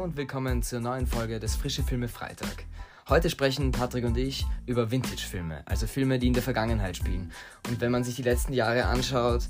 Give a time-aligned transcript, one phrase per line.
[0.00, 2.64] Und willkommen zur neuen Folge des Frische Filme Freitag.
[3.10, 7.30] Heute sprechen Patrick und ich über Vintage-Filme, also Filme, die in der Vergangenheit spielen.
[7.68, 9.42] Und wenn man sich die letzten Jahre anschaut,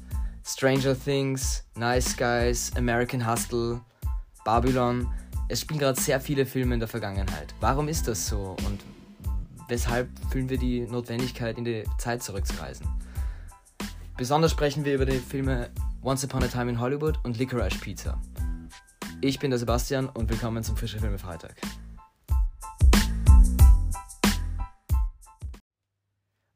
[0.45, 3.80] Stranger Things, Nice Guys, American Hustle,
[4.45, 5.06] Babylon,
[5.46, 7.55] es spielen gerade sehr viele Filme in der Vergangenheit.
[7.60, 8.80] Warum ist das so und
[9.69, 12.88] weshalb fühlen wir die Notwendigkeit, in die Zeit zurückzureisen?
[14.16, 15.70] Besonders sprechen wir über die Filme
[16.02, 18.20] Once Upon a Time in Hollywood und Licorice Pizza.
[19.23, 21.55] Ich bin der Sebastian und willkommen zum Frische Filme Freitag.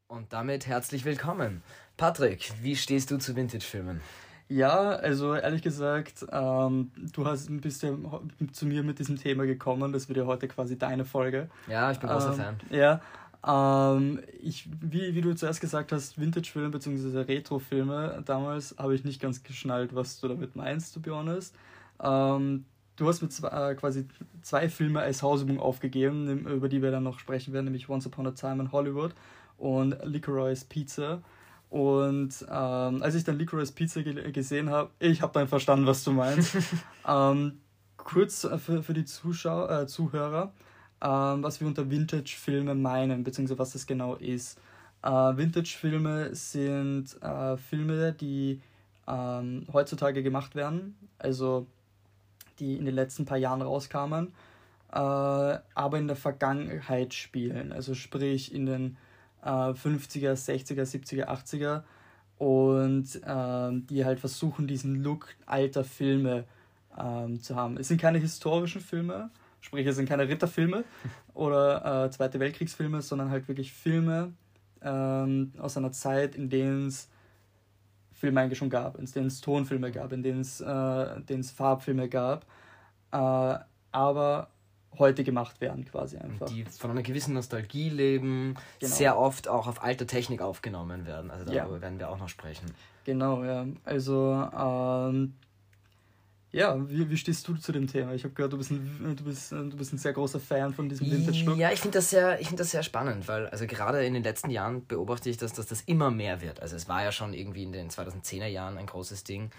[0.07, 1.61] Und damit herzlich willkommen.
[1.95, 4.01] Patrick, wie stehst du zu Vintage-Filmen?
[4.49, 8.07] Ja, also ehrlich gesagt, ähm, du hast ein bisschen
[8.51, 9.93] zu mir mit diesem Thema gekommen.
[9.93, 11.51] Das wird ja heute quasi deine Folge.
[11.67, 12.55] Ja, ich bin großer ähm, Fan.
[12.71, 13.01] Ja,
[13.45, 17.19] ähm, ich, wie, wie du zuerst gesagt hast, Vintage-Filme bzw.
[17.19, 21.55] Retro-Filme, damals habe ich nicht ganz geschnallt, was du damit meinst, to be honest.
[22.01, 22.65] Ähm,
[22.95, 24.07] du hast mir zwei, äh, quasi
[24.41, 28.27] zwei Filme als Hausübung aufgegeben, über die wir dann noch sprechen werden, nämlich Once Upon
[28.27, 29.13] a Time in Hollywood
[29.57, 31.21] und Licorice Pizza.
[31.69, 36.03] Und ähm, als ich dann Licorice Pizza ge gesehen habe, ich habe dann verstanden, was
[36.03, 36.55] du meinst.
[37.07, 37.59] ähm,
[37.97, 40.53] kurz äh, für, für die Zuschauer, äh, Zuhörer,
[41.01, 44.59] ähm, was wir unter Vintage-Filme meinen, beziehungsweise was das genau ist.
[45.01, 48.61] Äh, Vintage-Filme sind äh, Filme, die
[49.07, 50.95] ähm, heutzutage gemacht werden.
[51.19, 51.67] Also
[52.59, 54.33] die in den letzten paar Jahren rauskamen,
[54.91, 57.71] äh, aber in der Vergangenheit spielen.
[57.71, 58.97] Also sprich in den
[59.43, 61.83] äh, 50er, 60er, 70er, 80er
[62.37, 66.45] und äh, die halt versuchen, diesen Look alter Filme
[66.97, 67.77] ähm, zu haben.
[67.77, 69.29] Es sind keine historischen Filme,
[69.61, 70.83] sprich es sind keine Ritterfilme
[71.33, 74.33] oder äh, Zweite Weltkriegsfilme, sondern halt wirklich Filme
[74.81, 77.09] ähm, aus einer Zeit, in denen es
[78.15, 82.45] Filme eigentlich schon gab, in denen es Tonfilme gab, in denen es, äh, Farbfilme gab,
[83.11, 83.59] äh,
[83.91, 84.49] aber
[84.97, 86.47] heute gemacht werden quasi einfach.
[86.47, 88.93] Die von einer gewissen Nostalgie leben, genau.
[88.93, 91.29] sehr oft auch auf alter Technik aufgenommen werden.
[91.29, 91.81] Also darüber ja.
[91.81, 92.65] werden wir auch noch sprechen.
[93.03, 93.65] Genau, ja.
[93.83, 95.33] Also ähm,
[96.55, 98.13] ja, wie, wie stehst du zu dem Thema?
[98.13, 100.87] Ich habe gehört, du bist, ein, du, bist, du bist ein sehr großer Fan von
[100.87, 101.57] diesem Vintage-Look.
[101.57, 104.49] Ja, ich finde das, sehr, find das sehr spannend, weil also gerade in den letzten
[104.49, 106.61] Jahren beobachte ich, dass, dass das immer mehr wird.
[106.61, 109.51] Also es war ja schon irgendwie in den 2010er Jahren ein großes Ding.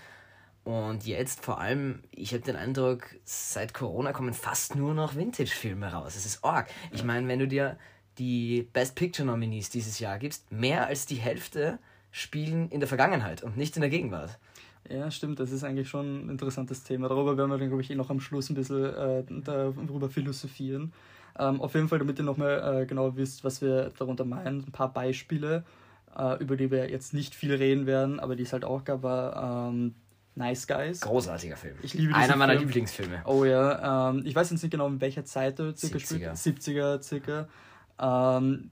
[0.65, 5.93] Und jetzt vor allem, ich habe den Eindruck, seit Corona kommen fast nur noch Vintage-Filme
[5.93, 6.17] raus.
[6.17, 6.71] Es ist arg.
[6.93, 7.77] Ich meine, wenn du dir
[8.17, 11.79] die Best Picture-Nominees dieses Jahr gibst, mehr als die Hälfte
[12.11, 14.39] spielen in der Vergangenheit und nicht in der Gegenwart.
[14.91, 17.09] Ja, stimmt, das ist eigentlich schon ein interessantes Thema.
[17.09, 20.93] Darüber werden wir dann, glaube ich, eh noch am Schluss ein bisschen äh, darüber philosophieren.
[21.39, 24.73] Ähm, auf jeden Fall, damit ihr nochmal äh, genau wisst, was wir darunter meinen, ein
[24.73, 25.65] paar Beispiele,
[26.17, 29.03] äh, über die wir jetzt nicht viel reden werden, aber die es halt auch gab,
[29.03, 29.95] war ähm,
[30.35, 31.01] Nice Guys.
[31.01, 31.77] Großartiger Film.
[31.83, 32.67] Ich liebe Einer meiner Film.
[32.67, 33.23] Lieblingsfilme.
[33.25, 36.37] Oh ja, ähm, ich weiß jetzt nicht genau, in welcher Zeit er circa 70er.
[36.37, 36.59] spielt.
[36.59, 37.49] 70er circa.
[37.99, 38.71] Ähm,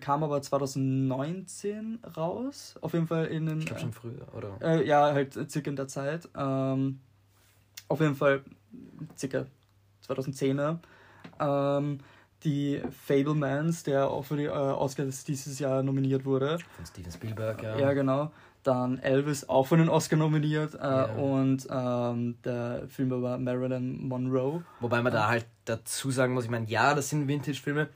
[0.00, 2.74] kam aber 2019 raus.
[2.82, 3.60] Auf jeden Fall in den.
[3.60, 4.58] Ich glaube schon früher, oder?
[4.60, 6.28] Äh, ja, halt circa in der Zeit.
[6.36, 7.00] Ähm,
[7.88, 8.42] auf jeden Fall
[9.16, 9.46] circa
[10.06, 10.78] 2010er.
[11.40, 11.98] Ähm,
[12.44, 16.58] die Fablemans, der auch für die äh, Oscars dieses Jahr nominiert wurde.
[16.76, 17.78] Von Steven Spielberg, ja.
[17.78, 18.30] Ja, genau.
[18.62, 21.04] Dann Elvis auch für den Oscar nominiert äh, ja.
[21.14, 24.64] und ähm, der Film über Marilyn Monroe.
[24.80, 27.88] Wobei man da halt dazu sagen muss, ich meine, ja, das sind Vintage-Filme,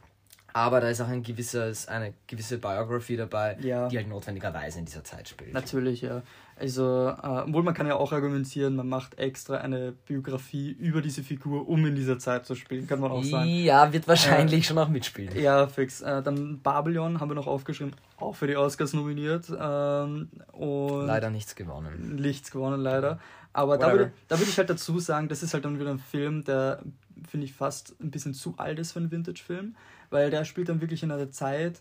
[0.52, 3.88] aber da ist auch ein gewisses, eine gewisse Biography dabei, ja.
[3.88, 5.52] die halt notwendigerweise in dieser Zeit spielt.
[5.52, 6.22] Natürlich, ja.
[6.60, 11.22] Also, äh, obwohl man kann ja auch argumentieren, man macht extra eine Biografie über diese
[11.22, 13.48] Figur, um in dieser Zeit zu spielen, kann man auch sagen.
[13.48, 15.40] Ja, wird wahrscheinlich äh, schon auch mitspielen.
[15.40, 16.02] Ja, fix.
[16.02, 19.46] Äh, dann Babylon haben wir noch aufgeschrieben, auch für die Oscars nominiert.
[19.58, 22.16] Ähm, und leider nichts gewonnen.
[22.16, 23.20] Nichts gewonnen, leider.
[23.54, 25.98] Aber da würde, da würde ich halt dazu sagen, das ist halt dann wieder ein
[25.98, 26.82] Film, der,
[27.26, 29.74] finde ich, fast ein bisschen zu alt ist für einen Vintage-Film
[30.10, 31.80] weil der spielt dann wirklich in einer Zeit,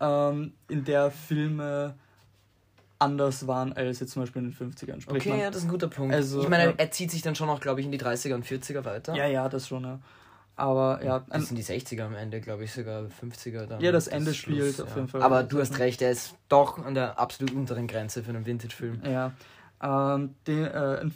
[0.00, 1.94] ähm, in der Filme
[2.98, 5.00] anders waren als jetzt zum Beispiel in den 50ern.
[5.00, 6.14] Sprich okay, man, ja, das ist ein guter Punkt.
[6.14, 6.74] Also, ich meine, ja.
[6.76, 9.14] er zieht sich dann schon auch, glaube ich, in die 30er und 40er weiter.
[9.14, 10.00] Ja, ja, das schon, ja.
[10.56, 11.24] Aber ja.
[11.30, 13.80] Das sind die 60er am Ende, glaube ich, sogar 50er dann.
[13.80, 15.22] Ja, das Ende spielt Schluss, auf jeden Fall.
[15.22, 19.00] Aber du hast recht, er ist doch an der absolut unteren Grenze für einen Vintage-Film.
[19.04, 19.32] Ja.
[19.82, 21.08] Ähm, die, äh,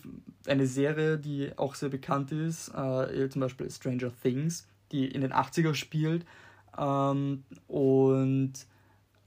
[0.46, 5.34] eine Serie, die auch sehr bekannt ist, äh, zum Beispiel Stranger Things, die in den
[5.34, 6.24] 80er spielt,
[6.78, 8.52] ähm, und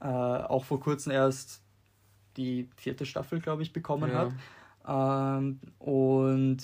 [0.00, 1.62] äh, auch vor kurzem erst
[2.36, 4.30] die vierte Staffel, glaube ich, bekommen ja.
[4.86, 5.40] hat.
[5.40, 6.58] Ähm, und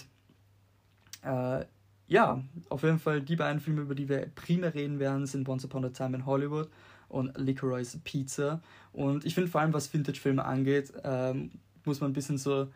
[1.23, 1.65] äh,
[2.07, 5.65] ja, auf jeden Fall die beiden Filme, über die wir primär reden werden, sind Once
[5.65, 6.69] Upon a Time in Hollywood
[7.09, 8.61] und Licorice Pizza.
[8.93, 11.51] Und ich finde vor allem, was Vintage-Filme angeht, ähm,
[11.85, 12.69] muss man ein bisschen so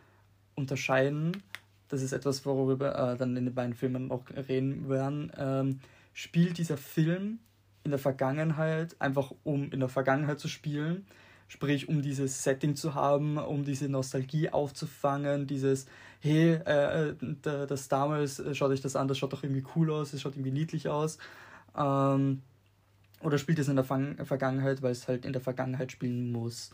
[0.54, 1.42] unterscheiden.
[1.88, 5.80] das ist etwas, worüber wir äh, dann in den beiden Filmen auch reden werden, ähm,
[6.12, 7.38] spielt dieser Film
[7.84, 11.06] in der Vergangenheit, einfach um in der Vergangenheit zu spielen,
[11.48, 15.86] sprich um dieses Setting zu haben, um diese Nostalgie aufzufangen, dieses,
[16.20, 17.14] hey, äh, äh
[17.66, 20.34] das damals, äh, schaut euch das an, das schaut doch irgendwie cool aus, es schaut
[20.34, 21.18] irgendwie niedlich aus.
[21.76, 22.42] Ähm,
[23.22, 26.70] oder spielt es in der Fang Vergangenheit, weil es halt in der Vergangenheit spielen muss.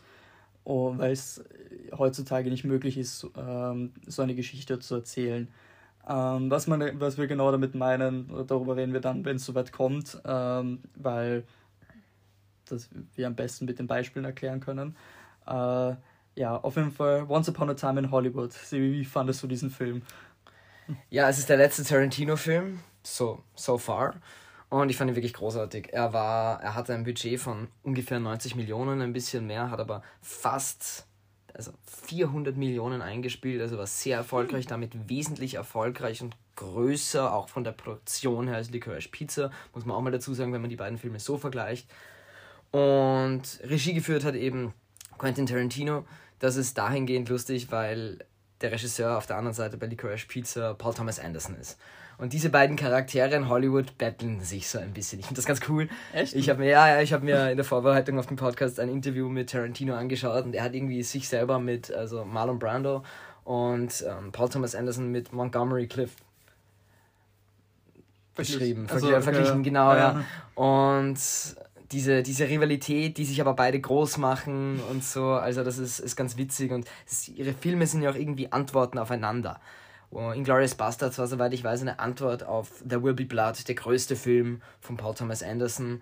[0.63, 1.43] Oh, weil es
[1.91, 5.47] heutzutage nicht möglich ist, ähm, so eine Geschichte zu erzählen.
[6.07, 9.71] Ähm, was, man, was wir genau damit meinen, darüber reden wir dann, wenn es soweit
[9.71, 11.43] kommt, ähm, weil
[12.65, 14.95] das wir am besten mit den Beispielen erklären können.
[15.47, 15.95] Äh,
[16.35, 18.51] ja, auf jeden Fall Once Upon a Time in Hollywood.
[18.71, 20.01] Wie fandest du diesen Film?
[21.09, 24.15] Ja, es ist der letzte Tarantino-Film, so, so far.
[24.69, 25.93] Und ich fand ihn wirklich großartig.
[25.93, 30.03] Er war, er hatte ein Budget von ungefähr 90 Millionen, ein bisschen mehr, hat aber
[30.21, 31.07] fast
[31.55, 31.71] also
[32.07, 37.71] 400 Millionen eingespielt, also war sehr erfolgreich, damit wesentlich erfolgreich und größer, auch von der
[37.71, 40.97] Produktion her als Licorice Pizza, muss man auch mal dazu sagen, wenn man die beiden
[40.97, 41.89] Filme so vergleicht.
[42.71, 44.73] Und Regie geführt hat eben
[45.17, 46.05] Quentin Tarantino.
[46.39, 48.19] Das ist dahingehend lustig, weil
[48.61, 51.77] der Regisseur auf der anderen Seite bei Licorice Pizza Paul Thomas Anderson ist.
[52.17, 55.19] Und diese beiden Charaktere in Hollywood betteln sich so ein bisschen.
[55.19, 55.89] Ich finde das ganz cool.
[56.13, 56.33] Echt?
[56.33, 58.89] Ich habe mir, ja, ja, ich habe mir in der Vorbereitung auf den Podcast ein
[58.89, 63.03] Interview mit Tarantino angeschaut und er hat irgendwie sich selber mit, also Marlon Brando
[63.43, 66.15] und ähm, Paul Thomas Anderson mit Montgomery Cliff
[68.35, 69.97] beschrieben, also, verglichen, verglichen ja, genau, ja.
[69.97, 70.61] ja.
[70.61, 71.19] Und
[71.91, 76.15] diese, diese Rivalität, die sich aber beide groß machen und so, also das ist, ist
[76.15, 79.59] ganz witzig und ist, ihre Filme sind ja auch irgendwie Antworten aufeinander.
[80.19, 84.15] Inglourious Bastards war, soweit ich weiß, eine Antwort auf There Will Be Blood, der größte
[84.15, 86.01] Film von Paul Thomas Anderson.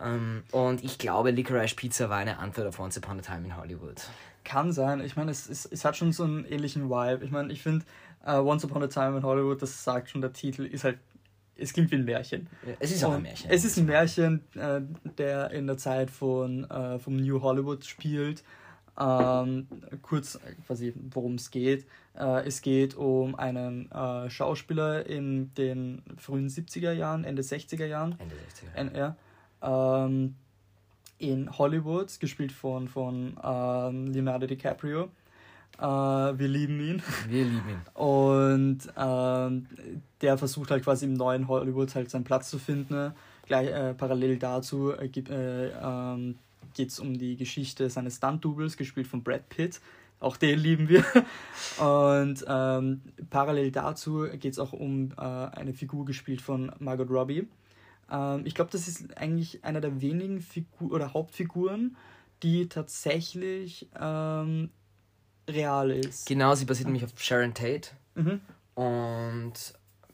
[0.00, 3.56] Ähm, und ich glaube, Licorice Pizza war eine Antwort auf Once Upon a Time in
[3.56, 4.02] Hollywood.
[4.44, 5.00] Kann sein.
[5.00, 7.24] Ich meine, es, es, es hat schon so einen ähnlichen Vibe.
[7.24, 7.84] Ich meine, ich finde,
[8.26, 10.98] uh, Once Upon a Time in Hollywood, das sagt schon der Titel, ist halt
[11.56, 12.48] es klingt wie ein Märchen.
[12.80, 13.50] Es ist auch ein Märchen.
[13.50, 14.80] Es ist ein Märchen, äh,
[15.18, 18.42] der in der Zeit von, äh, vom New Hollywood spielt.
[18.98, 19.66] Ähm,
[20.02, 21.86] kurz quasi, worum es geht.
[22.16, 28.16] Äh, es geht um einen äh, Schauspieler in den frühen 70er Jahren, Ende 60er Jahren.
[28.18, 28.76] Ende 60er.
[28.76, 29.16] Jahren.
[29.62, 30.36] ja, ähm,
[31.18, 35.08] in Hollywood, gespielt von, von ähm, Leonardo DiCaprio.
[35.78, 37.02] Äh, wir lieben ihn.
[37.28, 37.80] Wir lieben ihn.
[37.94, 39.66] Und ähm,
[40.20, 43.12] der versucht halt quasi im neuen Hollywood halt seinen Platz zu finden.
[43.46, 46.38] Gleich äh, parallel dazu äh, äh, ähm,
[46.74, 49.80] geht es um die Geschichte seines Stunt-Doubles, gespielt von Brad Pitt.
[50.20, 51.04] Auch den lieben wir.
[51.78, 57.48] Und ähm, parallel dazu geht es auch um äh, eine Figur gespielt von Margot Robbie.
[58.10, 61.96] Ähm, ich glaube, das ist eigentlich einer der wenigen Figur oder Hauptfiguren,
[62.42, 64.70] die tatsächlich ähm,
[65.48, 66.26] real ist.
[66.26, 67.90] Genau, sie basiert nämlich auf Sharon Tate.
[68.14, 68.40] Mhm.
[68.74, 69.52] Und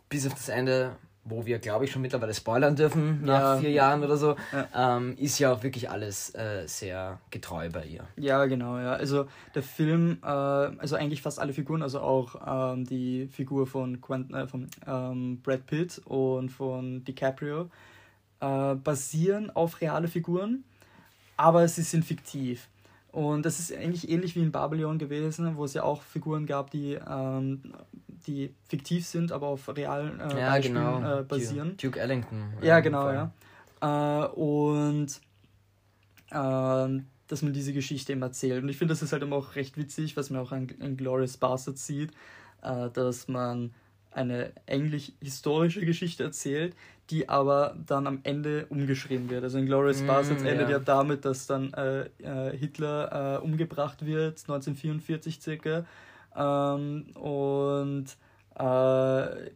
[0.08, 3.56] bis auf das Ende, wo wir, glaube ich, schon mittlerweile spoilern dürfen, nach ja.
[3.58, 4.96] vier Jahren oder so, ja.
[4.96, 8.04] Ähm, ist ja auch wirklich alles äh, sehr getreu bei ihr.
[8.16, 8.94] Ja, genau, ja.
[8.94, 14.00] Also der Film, äh, also eigentlich fast alle Figuren, also auch ähm, die Figur von,
[14.00, 17.70] Quentin, äh, von ähm, Brad Pitt und von DiCaprio,
[18.40, 20.64] äh, basieren auf reale Figuren,
[21.36, 22.68] aber sie sind fiktiv.
[23.12, 26.70] Und das ist eigentlich ähnlich wie in Babylon gewesen, wo es ja auch Figuren gab,
[26.70, 27.60] die, ähm,
[28.26, 31.20] die fiktiv sind, aber auf realen äh, ja, Beispielen genau.
[31.20, 31.76] äh, basieren.
[31.76, 32.52] Duke Ellington.
[32.62, 33.32] Ja, genau, ja.
[33.80, 35.20] Äh, und
[36.32, 38.62] ähm, dass man diese Geschichte eben erzählt.
[38.62, 40.96] Und ich finde, das ist halt immer auch recht witzig, was man auch an, an
[40.96, 42.12] Glorious Bastards sieht,
[42.62, 43.72] äh, dass man
[44.12, 46.74] eine eigentlich historische Geschichte erzählt,
[47.10, 49.42] die aber dann am Ende umgeschrieben wird.
[49.42, 50.76] Also in Glorious mm, Bastards endet ja.
[50.76, 55.84] ja damit, dass dann äh, äh, Hitler äh, umgebracht wird, 1944 circa.
[56.36, 58.06] Ähm, und
[58.58, 59.50] äh,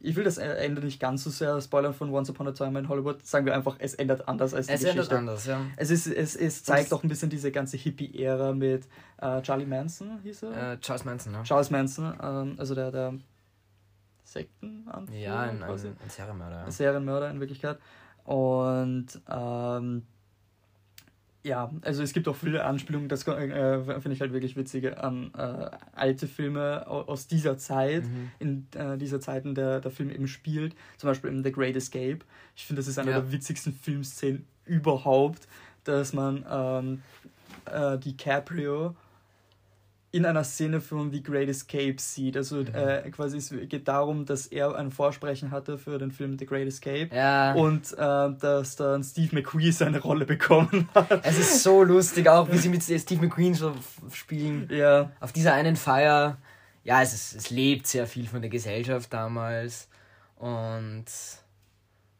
[0.00, 2.88] ich will das Ende nicht ganz so sehr spoilern von Once Upon a Time in
[2.88, 3.26] Hollywood.
[3.26, 5.00] Sagen wir einfach, es ändert anders als die es Geschichte.
[5.00, 5.60] Es ändert anders, ja.
[5.76, 8.86] Es, ist, es, es zeigt auch ein bisschen diese ganze Hippie-Ära mit
[9.20, 10.72] äh, Charlie Manson, hieß er?
[10.72, 11.42] Äh, Charles Manson, ja.
[11.42, 13.14] Charles Manson, ähm, also der, der
[14.26, 15.18] Sektenanführer.
[15.18, 16.64] Ja, ein, ein, ein Serienmörder.
[16.64, 17.78] Ein Serienmörder in Wirklichkeit.
[18.24, 20.02] Und ähm,
[21.44, 25.32] ja, also es gibt auch viele Anspielungen, das äh, finde ich halt wirklich witzige, an
[25.38, 28.30] äh, alte Filme aus dieser Zeit, mhm.
[28.40, 30.74] in äh, dieser Zeit, in der der Film eben spielt.
[30.96, 32.18] Zum Beispiel in The Great Escape.
[32.56, 33.20] Ich finde, das ist eine ja.
[33.20, 35.46] der witzigsten Filmszenen überhaupt,
[35.84, 37.02] dass man ähm,
[37.66, 38.96] äh, DiCaprio
[40.12, 42.36] in einer Szene von The Great Escape sieht.
[42.36, 42.74] Also mhm.
[42.74, 46.66] äh, quasi es geht darum, dass er ein Vorsprechen hatte für den Film The Great
[46.66, 47.52] Escape ja.
[47.54, 51.24] und äh, dass dann Steve McQueen seine Rolle bekommen hat.
[51.24, 53.74] Es ist so lustig auch, wie sie mit Steve McQueen so
[54.12, 54.68] spielen.
[54.70, 55.10] Ja.
[55.20, 56.38] Auf dieser einen Feier
[56.86, 59.88] ja, es, ist, es lebt sehr viel von der Gesellschaft damals.
[60.36, 61.04] Und,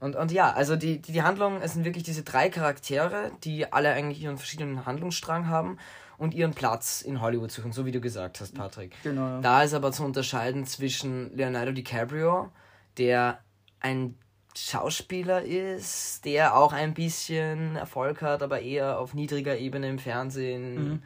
[0.00, 3.72] und, und ja, also die, die, die Handlung, es sind wirklich diese drei Charaktere, die
[3.72, 5.78] alle eigentlich ihren verschiedenen Handlungsstrang haben
[6.18, 8.94] und ihren Platz in Hollywood suchen, so wie du gesagt hast, Patrick.
[9.02, 9.40] Genau.
[9.40, 12.50] Da ist aber zu unterscheiden zwischen Leonardo DiCaprio,
[12.98, 13.40] der
[13.80, 14.16] ein
[14.56, 20.74] Schauspieler ist, der auch ein bisschen Erfolg hat, aber eher auf niedriger Ebene im Fernsehen.
[20.74, 21.02] Mhm.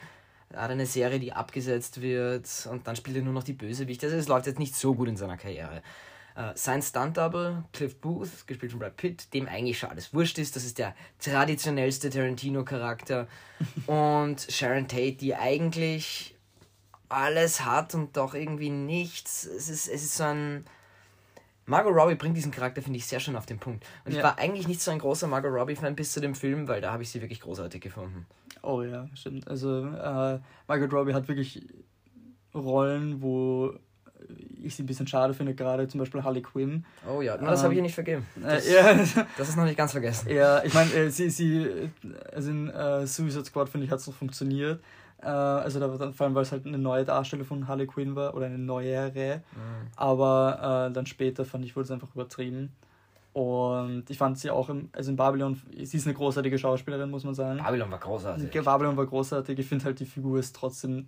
[0.50, 4.06] Er hat eine Serie, die abgesetzt wird und dann spielt er nur noch die Bösewichte.
[4.06, 5.82] Also es läuft jetzt nicht so gut in seiner Karriere.
[6.36, 10.54] Uh, sein Stunt-Double, Cliff Booth, gespielt von Brad Pitt, dem eigentlich schon alles wurscht ist.
[10.54, 13.26] Das ist der traditionellste Tarantino-Charakter.
[13.86, 16.36] und Sharon Tate, die eigentlich
[17.08, 19.44] alles hat und doch irgendwie nichts.
[19.44, 20.64] Es ist, es ist so ein
[21.70, 23.86] Margot Robbie bringt diesen Charakter, finde ich, sehr schön auf den Punkt.
[24.04, 24.18] Und ja.
[24.18, 26.92] ich war eigentlich nicht so ein großer Margot Robbie-Fan bis zu dem Film, weil da
[26.92, 28.26] habe ich sie wirklich großartig gefunden.
[28.62, 29.46] Oh ja, stimmt.
[29.46, 31.64] Also äh, Margot Robbie hat wirklich
[32.52, 33.74] Rollen, wo
[34.62, 36.84] ich sie ein bisschen schade finde, gerade zum Beispiel Harley Quinn.
[37.08, 38.26] Oh ja, das ähm, habe ich ihr nicht vergeben.
[38.38, 39.26] Äh, das, äh, ja.
[39.36, 40.30] das ist noch nicht ganz vergessen.
[40.30, 41.90] Ja, ich meine, äh, sie, sie,
[42.32, 44.80] also in äh, Suicide Squad, finde ich, hat es noch funktioniert.
[45.22, 48.34] Äh, also da, vor allem, weil es halt eine neue Darstellung von Harley Quinn war
[48.34, 49.38] oder eine neuere.
[49.38, 49.88] Mhm.
[49.96, 52.72] Aber äh, dann später fand ich, wurde es einfach übertrieben.
[53.32, 57.22] Und ich fand sie auch im, also in Babylon, sie ist eine großartige Schauspielerin, muss
[57.22, 57.60] man sagen.
[57.62, 58.50] Babylon war großartig.
[58.50, 59.58] Babylon war großartig.
[59.58, 61.06] Ich finde halt, die Figur ist trotzdem,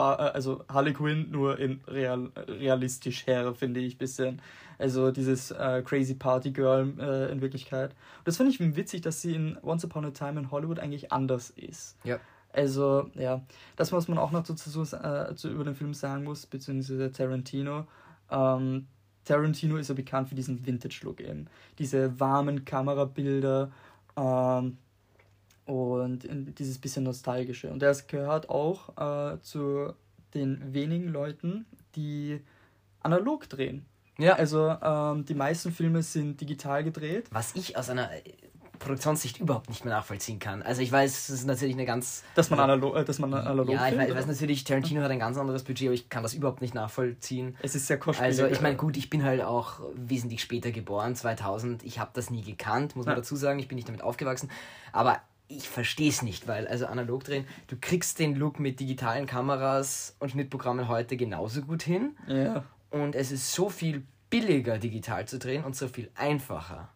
[0.00, 4.42] also Harley Quinn nur in real, realistisch her, finde ich ein bisschen.
[4.78, 7.90] Also dieses äh, Crazy Party Girl äh, in Wirklichkeit.
[7.90, 11.12] Und das finde ich witzig, dass sie in Once Upon a Time in Hollywood eigentlich
[11.12, 11.96] anders ist.
[12.04, 12.18] Ja.
[12.52, 13.42] Also, ja,
[13.76, 17.86] das, was man auch noch dazu äh, zu, über den Film sagen muss, beziehungsweise Tarantino.
[18.30, 18.86] Ähm,
[19.24, 21.46] Tarantino ist ja bekannt für diesen Vintage-Look eben.
[21.78, 23.70] Diese warmen Kamerabilder
[24.16, 24.78] ähm,
[25.70, 27.70] und dieses bisschen nostalgische.
[27.70, 29.92] Und er gehört auch äh, zu
[30.34, 32.40] den wenigen Leuten, die
[33.00, 33.86] analog drehen.
[34.18, 34.34] Ja.
[34.34, 37.28] Also ähm, die meisten Filme sind digital gedreht.
[37.32, 38.10] Was ich aus einer
[38.80, 40.62] Produktionssicht überhaupt nicht mehr nachvollziehen kann.
[40.62, 42.24] Also ich weiß, es ist natürlich eine ganz...
[42.34, 45.10] Dass man analog, äh, dass man analog Ja, ich, weiß, ich weiß, natürlich, Tarantino hat
[45.10, 47.56] ein ganz anderes Budget, aber ich kann das überhaupt nicht nachvollziehen.
[47.62, 48.40] Es ist sehr kostspielig.
[48.40, 51.84] Also ich meine, gut, ich bin halt auch wesentlich später geboren, 2000.
[51.84, 53.20] Ich habe das nie gekannt, muss man ja.
[53.20, 53.58] dazu sagen.
[53.58, 54.50] Ich bin nicht damit aufgewachsen.
[54.92, 59.26] Aber ich verstehe es nicht, weil also analog drehen, du kriegst den Look mit digitalen
[59.26, 62.16] Kameras und Schnittprogrammen heute genauso gut hin.
[62.28, 62.64] Ja.
[62.90, 66.88] Und es ist so viel billiger digital zu drehen und so viel einfacher.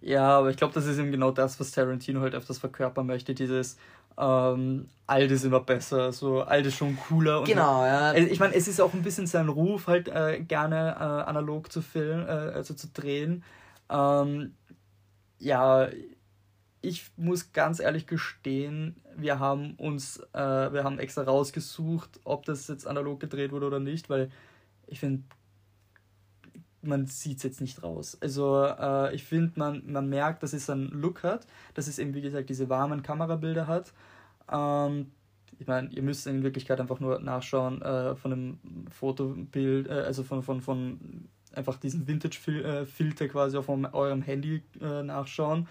[0.00, 3.34] Ja, aber ich glaube, das ist eben genau das, was Tarantino halt öfters verkörpern möchte,
[3.34, 3.78] dieses
[4.18, 7.42] ähm, alt ist immer besser, so alt ist schon cooler.
[7.44, 8.10] genau, ja.
[8.10, 11.72] Also ich meine, es ist auch ein bisschen sein Ruf, halt äh, gerne äh, analog
[11.72, 13.42] zu filmen, äh, also zu drehen.
[13.90, 14.52] Ähm,
[15.38, 15.88] ja,
[16.80, 22.68] ich muss ganz ehrlich gestehen, wir haben uns, äh, wir haben extra rausgesucht, ob das
[22.68, 24.30] jetzt analog gedreht wurde oder nicht, weil
[24.86, 25.24] ich finde,
[26.82, 28.16] man sieht es jetzt nicht raus.
[28.20, 32.14] Also äh, ich finde, man, man merkt, dass es einen Look hat, dass es eben,
[32.14, 33.92] wie gesagt, diese warmen Kamerabilder hat.
[34.50, 35.10] Ähm,
[35.58, 38.58] ich meine, ihr müsst in Wirklichkeit einfach nur nachschauen äh, von einem
[38.90, 45.02] Fotobild, äh, also von, von, von einfach diesen Vintage-Filter äh, quasi auf eurem Handy äh,
[45.02, 45.66] nachschauen.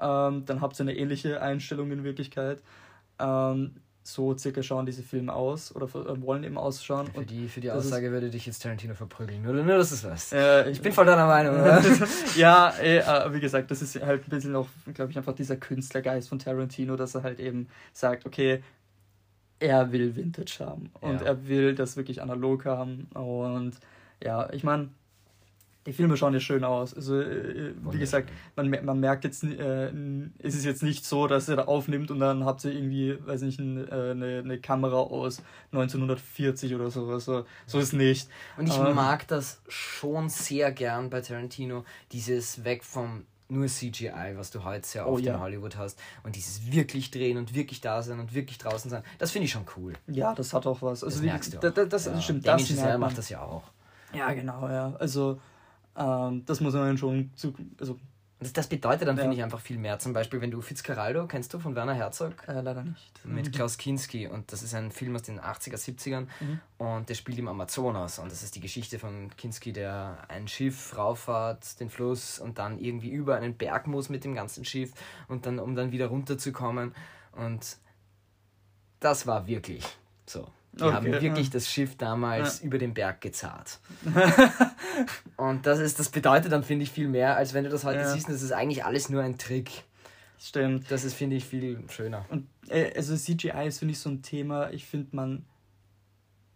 [0.00, 2.62] Ähm, dann habt ihr eine ähnliche Einstellung in Wirklichkeit.
[3.18, 7.08] Ähm, so circa schauen diese Filme aus oder äh, wollen eben ausschauen.
[7.08, 10.04] Für die, für die Aussage würde dich jetzt Tarantino verprügeln, nur, nur dass du es
[10.04, 10.32] weißt.
[10.32, 11.82] Äh, ich bin voll deiner Meinung, oder?
[12.36, 16.28] ja, äh, wie gesagt, das ist halt ein bisschen auch, glaube ich, einfach dieser Künstlergeist
[16.28, 18.62] von Tarantino, dass er halt eben sagt, okay,
[19.58, 21.26] er will Vintage haben und ja.
[21.26, 23.78] er will das wirklich analog haben und
[24.22, 24.88] ja, ich meine,
[25.90, 26.94] die Filme schauen ja schön aus.
[26.94, 29.90] Also, äh, wie gesagt, man, man merkt jetzt, äh,
[30.38, 33.42] es ist jetzt nicht so, dass er da aufnimmt und dann habt ihr irgendwie, weiß
[33.42, 35.42] nicht, ein, äh, eine, eine Kamera aus
[35.72, 37.18] 1940 oder so.
[37.18, 38.28] So, so ist nicht.
[38.56, 44.36] Und ich ähm, mag das schon sehr gern bei Tarantino, dieses Weg vom nur CGI,
[44.36, 45.34] was du heute sehr oh oft oh, ja.
[45.34, 45.98] in Hollywood hast.
[46.22, 49.50] Und dieses wirklich drehen und wirklich da sein und wirklich draußen sein, das finde ich
[49.50, 49.94] schon cool.
[50.06, 51.02] Ja, das hat auch was.
[51.02, 51.72] Also das merkst du auch.
[51.72, 52.20] Das, das, ja.
[52.20, 52.46] stimmt.
[52.46, 53.64] Das macht das ja auch.
[54.14, 54.94] Ja, genau, ja.
[55.00, 55.40] Also
[55.96, 57.54] ähm, das muss man schon zu.
[57.78, 57.98] Also,
[58.40, 59.22] das, das bedeutet dann, ja.
[59.22, 59.98] finde ich, einfach viel mehr.
[59.98, 62.48] Zum Beispiel, wenn du Fitzcarraldo kennst du von Werner Herzog?
[62.48, 63.24] Äh, leider nicht.
[63.24, 63.52] Mit mhm.
[63.52, 64.28] Klaus Kinski.
[64.28, 66.26] Und das ist ein Film aus den 80er, 70ern.
[66.40, 66.60] Mhm.
[66.78, 68.18] Und der spielt im Amazonas.
[68.18, 72.78] Und das ist die Geschichte von Kinski, der ein Schiff rauffahrt, den Fluss und dann
[72.78, 74.92] irgendwie über einen Berg muss mit dem ganzen Schiff.
[75.28, 76.94] Und dann, um dann wieder runterzukommen.
[77.32, 77.76] Und
[79.00, 79.84] das war wirklich
[80.24, 80.48] so.
[80.72, 81.52] Die okay, haben wirklich ja.
[81.52, 82.66] das Schiff damals ja.
[82.66, 83.80] über den Berg gezahlt.
[85.36, 88.00] und das ist, das bedeutet dann, finde ich, viel mehr, als wenn du das heute
[88.00, 88.12] ja.
[88.12, 88.28] siehst.
[88.28, 89.84] Das ist eigentlich alles nur ein Trick.
[90.38, 90.90] Stimmt.
[90.90, 92.24] Das ist, finde ich, viel schöner.
[92.30, 94.70] Und äh, also CGI ist, finde ich, so ein Thema.
[94.70, 95.44] Ich finde, man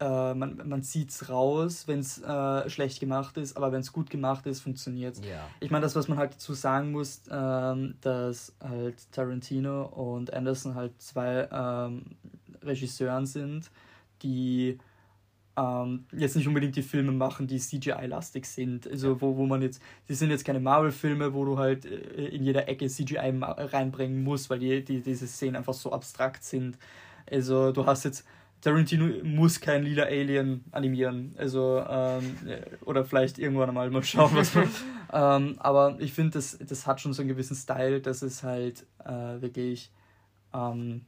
[0.01, 3.93] äh, man, man sieht es raus, wenn es äh, schlecht gemacht ist, aber wenn es
[3.93, 5.25] gut gemacht ist, funktioniert es.
[5.25, 5.49] Ja.
[5.61, 10.75] Ich meine, das, was man halt dazu sagen muss, ähm, dass halt Tarantino und Anderson
[10.75, 12.17] halt zwei ähm,
[12.63, 13.71] Regisseuren sind,
[14.25, 14.79] die
[15.57, 18.89] ähm, jetzt nicht unbedingt die Filme machen, die CGI-lastig sind.
[18.89, 22.43] Also wo, wo man jetzt, die sind jetzt keine Marvel-Filme, wo du halt äh, in
[22.43, 26.77] jeder Ecke CGI reinbringen musst, weil die, die, diese Szenen einfach so abstrakt sind.
[27.31, 28.27] Also du hast jetzt
[28.61, 31.35] Tarantino muss kein lila Alien animieren.
[31.37, 32.37] Also, ähm,
[32.87, 34.71] oder vielleicht irgendwann einmal mal schauen, was man.
[35.13, 38.87] ähm, aber ich finde, das, das hat schon so einen gewissen Style, dass es halt
[39.05, 39.91] äh, wirklich
[40.55, 41.03] ähm,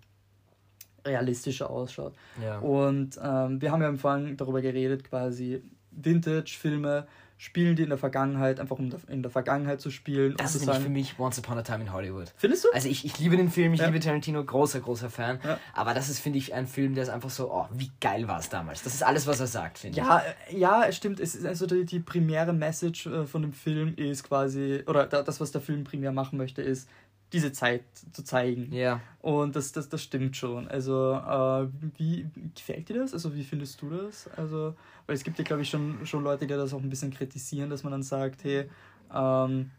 [1.07, 2.15] realistischer ausschaut.
[2.43, 2.59] Ja.
[2.59, 7.07] Und ähm, wir haben ja am Anfang darüber geredet, quasi Vintage-Filme
[7.39, 10.35] spielen die in der Vergangenheit, einfach um in der Vergangenheit zu spielen.
[10.39, 12.33] Das ist für mich Once Upon a Time in Hollywood.
[12.37, 12.69] Findest du?
[12.73, 13.87] Also ich, ich liebe den Film, ich ja.
[13.87, 15.39] liebe Tarantino, großer, großer Fan.
[15.45, 15.61] Ja.
[15.75, 18.39] Aber das ist, finde ich, ein Film, der ist einfach so, oh, wie geil war
[18.39, 18.83] es damals.
[18.83, 20.57] Das ist alles, was er sagt, finde ja, ich.
[20.57, 21.21] Ja, es stimmt.
[21.21, 25.39] Es ist also die, die primäre Message äh, von dem Film ist quasi, oder das,
[25.39, 26.89] was der Film primär machen möchte, ist,
[27.33, 28.73] diese Zeit zu zeigen.
[28.73, 29.01] Ja.
[29.21, 30.69] Und das, das, das stimmt schon.
[30.69, 31.69] Also, äh,
[31.99, 33.13] wie gefällt dir das?
[33.13, 34.29] Also, wie findest du das?
[34.37, 34.75] Also,
[35.07, 37.71] weil es gibt ja, glaube ich, schon, schon Leute, die das auch ein bisschen kritisieren,
[37.71, 38.71] dass man dann sagt, hey,
[39.13, 39.71] ähm,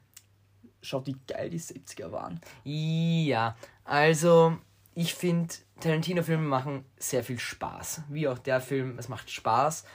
[0.82, 2.40] schaut, wie geil die 70er waren.
[2.64, 4.58] Ja, also,
[4.94, 8.04] ich finde, Tarantino-Filme machen sehr viel Spaß.
[8.10, 9.86] Wie auch der Film, es macht Spaß.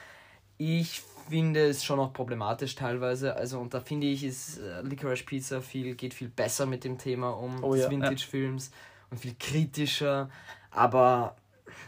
[0.58, 3.36] Ich finde es schon auch problematisch teilweise.
[3.36, 6.98] Also, und da finde ich, ist äh, Licorice Pizza viel, geht viel besser mit dem
[6.98, 9.06] Thema um oh, des ja, Vintage-Films ja.
[9.10, 10.30] und viel kritischer.
[10.70, 11.36] Aber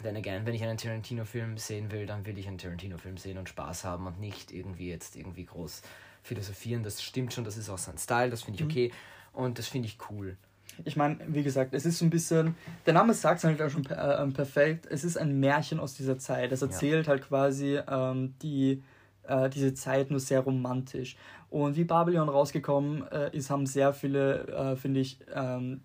[0.03, 3.49] then again, wenn ich einen Tarantino-Film sehen will, dann will ich einen Tarantino-Film sehen und
[3.49, 5.83] Spaß haben und nicht irgendwie jetzt irgendwie groß
[6.23, 6.83] philosophieren.
[6.83, 8.93] Das stimmt schon, das ist auch sein Style, das finde ich okay
[9.33, 10.37] und das finde ich cool.
[10.85, 13.71] Ich meine, wie gesagt, es ist so ein bisschen, der Name sagt es halt auch
[13.71, 16.51] schon äh, perfekt, es ist ein Märchen aus dieser Zeit.
[16.51, 17.11] Es erzählt ja.
[17.11, 18.83] halt quasi ähm, die,
[19.27, 21.17] äh, diese Zeit nur sehr romantisch.
[21.51, 25.83] Und wie Babylon rausgekommen äh, ist, haben sehr viele, äh, finde ich, ähm,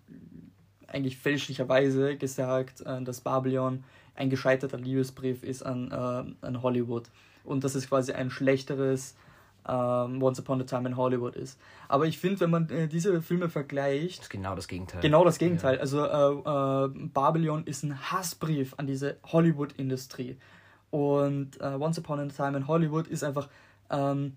[0.88, 3.84] eigentlich fälschlicherweise gesagt, äh, dass Babylon
[4.16, 7.04] ein gescheiterter Liebesbrief ist an, äh, an Hollywood.
[7.44, 9.14] Und dass es quasi ein schlechteres
[9.68, 11.58] ähm, Once Upon a Time in Hollywood ist.
[11.88, 14.18] Aber ich finde, wenn man äh, diese Filme vergleicht.
[14.18, 15.00] Das ist genau das Gegenteil.
[15.00, 15.76] Genau das Gegenteil.
[15.76, 15.80] Ja.
[15.80, 20.36] Also Babylon ist ein Hassbrief an diese Hollywood-Industrie.
[20.90, 23.48] Und äh, Once Upon a Time in Hollywood ist einfach,
[23.90, 24.36] ähm,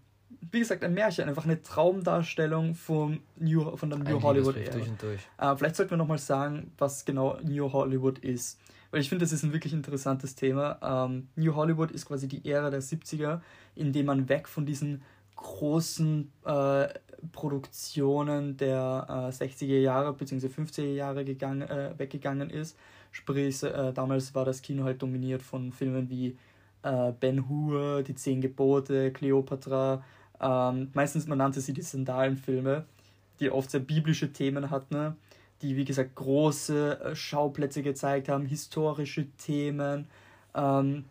[0.52, 4.56] wie gesagt, ein Märchen, einfach eine Traumdarstellung vom New, von der New ein Hollywood.
[4.56, 5.22] Durch und durch.
[5.38, 8.60] Äh, vielleicht sollten wir nochmal sagen, was genau New Hollywood ist.
[8.92, 10.78] Weil ich finde, das ist ein wirklich interessantes Thema.
[10.84, 13.42] Ähm, New Hollywood ist quasi die Ära der 70er,
[13.74, 15.02] in dem man weg von diesen
[15.36, 16.88] großen äh,
[17.32, 20.48] Produktionen der äh, 60er Jahre bzw.
[20.48, 22.78] 50er Jahre gegangen, äh, weggegangen ist.
[23.14, 26.36] Sprich, äh, damals war das Kino halt dominiert von Filmen wie
[26.82, 30.04] äh, Ben Hur, Die Zehn Gebote, Cleopatra.
[30.42, 32.86] Ähm, meistens, man nannte sie die Sandalenfilme,
[33.40, 35.16] die oft sehr biblische Themen hatten,
[35.62, 40.08] die, wie gesagt, große äh, Schauplätze gezeigt haben, historische Themen,
[40.56, 41.06] ähm,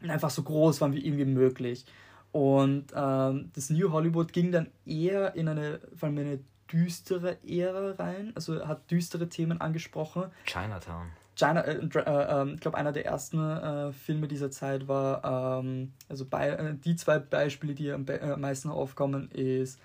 [0.00, 1.84] einfach so groß waren wie irgendwie möglich.
[2.32, 6.40] Und ähm, das New Hollywood ging dann eher in eine, vor allem eine
[6.72, 10.24] düstere Ära rein, also hat düstere Themen angesprochen.
[10.46, 11.10] Chinatown.
[11.34, 16.26] China, äh, äh, ich glaube, einer der ersten äh, Filme dieser Zeit war, ähm, also
[16.26, 19.80] bei, äh, die zwei Beispiele, die am äh, meisten aufkommen, ist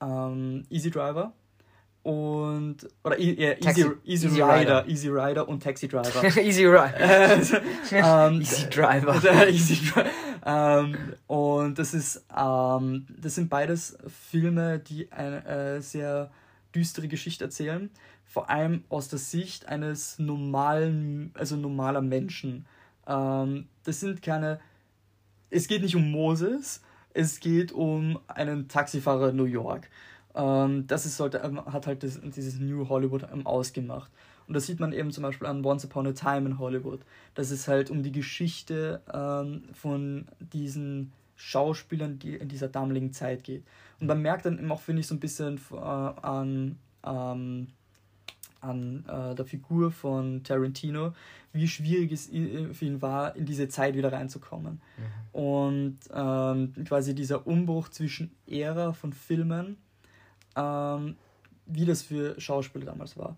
[0.00, 1.32] ähm, Easy Driver
[2.02, 6.24] und oder yeah, Easy, Easy, Easy Rider, Rider, Easy Rider und Taxi Driver.
[6.40, 6.98] Easy Rider.
[7.92, 9.48] ähm, Easy Driver.
[9.48, 10.10] Easy Driver.
[10.46, 13.98] Ähm, und das ist, ähm, das sind beides
[14.30, 16.30] Filme, die eine äh, sehr
[16.74, 17.90] düstere Geschichte erzählen,
[18.30, 22.64] vor allem aus der Sicht eines normalen, also normaler Menschen.
[23.04, 24.60] Ähm, das sind keine,
[25.50, 26.80] es geht nicht um Moses,
[27.12, 29.90] es geht um einen Taxifahrer in New York.
[30.36, 34.12] Ähm, das ist, sollte, ähm, hat halt das, dieses New Hollywood ähm, ausgemacht.
[34.46, 37.00] Und das sieht man eben zum Beispiel an Once Upon a Time in Hollywood.
[37.34, 43.42] Das ist halt um die Geschichte ähm, von diesen Schauspielern, die in dieser damaligen Zeit
[43.42, 43.64] geht.
[43.98, 47.66] Und man merkt dann eben auch, finde ich, so ein bisschen äh, an, ähm,
[48.60, 51.12] an äh, der Figur von Tarantino,
[51.52, 54.80] wie schwierig es für ihn war, in diese Zeit wieder reinzukommen.
[54.96, 55.40] Mhm.
[55.40, 59.76] Und ähm, quasi dieser Umbruch zwischen Ära von Filmen,
[60.56, 61.16] ähm,
[61.66, 63.36] wie das für Schauspieler damals war.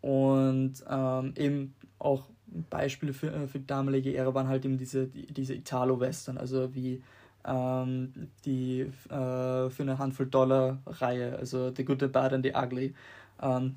[0.00, 2.28] Und ähm, eben auch
[2.70, 7.02] Beispiele für, äh, für die damalige Ära waren halt eben diese, diese Italo-Western, also wie
[7.46, 8.12] ähm,
[8.44, 12.94] die äh, für eine Handvoll Dollar Reihe, also The Good, The Bad and The Ugly.
[13.42, 13.76] Ähm,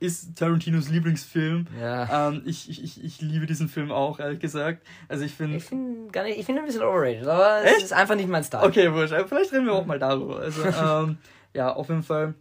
[0.00, 1.66] ist Tarantinos Lieblingsfilm.
[1.78, 2.28] Ja.
[2.28, 4.84] Ähm, ich, ich, ich, liebe diesen Film auch, ehrlich gesagt.
[5.08, 5.58] Also ich finde.
[5.58, 7.84] Ich finde gar nicht, ich finde ein bisschen overrated, aber es Echt?
[7.84, 8.64] ist einfach nicht mein Style.
[8.64, 9.14] Okay, wurscht.
[9.28, 10.40] Vielleicht reden wir auch mal darüber.
[10.40, 11.18] Also, ähm,
[11.54, 12.34] ja, auf jeden Fall.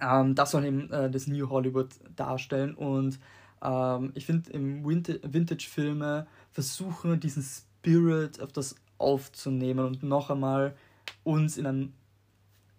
[0.00, 2.74] Ähm, das soll eben äh, das New Hollywood darstellen.
[2.74, 3.18] Und
[3.62, 10.74] ähm, ich finde, im Vinta- Vintage-Filme versuchen diesen Spirit auf das aufzunehmen und noch einmal
[11.24, 11.92] uns in einem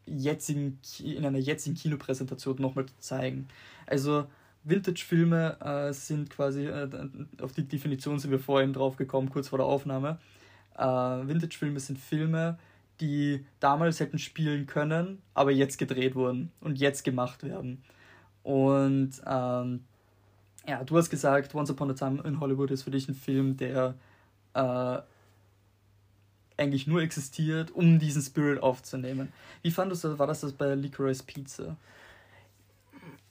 [0.08, 3.48] jetzigen, in einer jetzigen Kinopräsentation nochmal zu zeigen.
[3.86, 4.26] Also
[4.64, 6.90] Vintage-Filme äh, sind quasi, äh,
[7.42, 10.20] auf die Definition sind wir vorhin drauf gekommen, kurz vor der Aufnahme.
[10.78, 12.58] Äh, Vintage-Filme sind Filme,
[13.00, 17.84] die damals hätten spielen können, aber jetzt gedreht wurden und jetzt gemacht werden.
[18.44, 19.84] Und ähm,
[20.68, 23.56] ja, du hast gesagt, Once Upon a Time in Hollywood ist für dich ein Film,
[23.58, 23.96] der
[24.54, 25.00] äh,
[26.58, 29.32] eigentlich nur existiert, um diesen Spirit aufzunehmen.
[29.62, 31.78] Wie fandest du, war das das bei Licorice Pizza?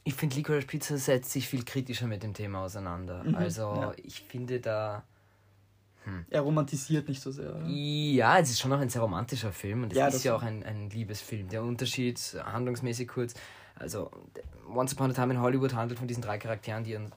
[0.05, 3.25] Ich finde, Licorice Pizza setzt sich viel kritischer mit dem Thema auseinander.
[3.25, 3.93] Mhm, also, ja.
[3.97, 5.03] ich finde da.
[6.31, 7.57] Er romantisiert nicht so sehr.
[7.57, 7.67] Oder?
[7.67, 10.43] Ja, es ist schon noch ein sehr romantischer Film und es Ja, ist ja auch
[10.45, 11.49] ein, ein Liebesfilm.
[11.49, 13.35] Der Unterschied, handlungsmäßig kurz,
[13.75, 14.13] also
[14.73, 17.11] Once Upon a Time in Hollywood handelt von diesen drei Charakteren, die ihren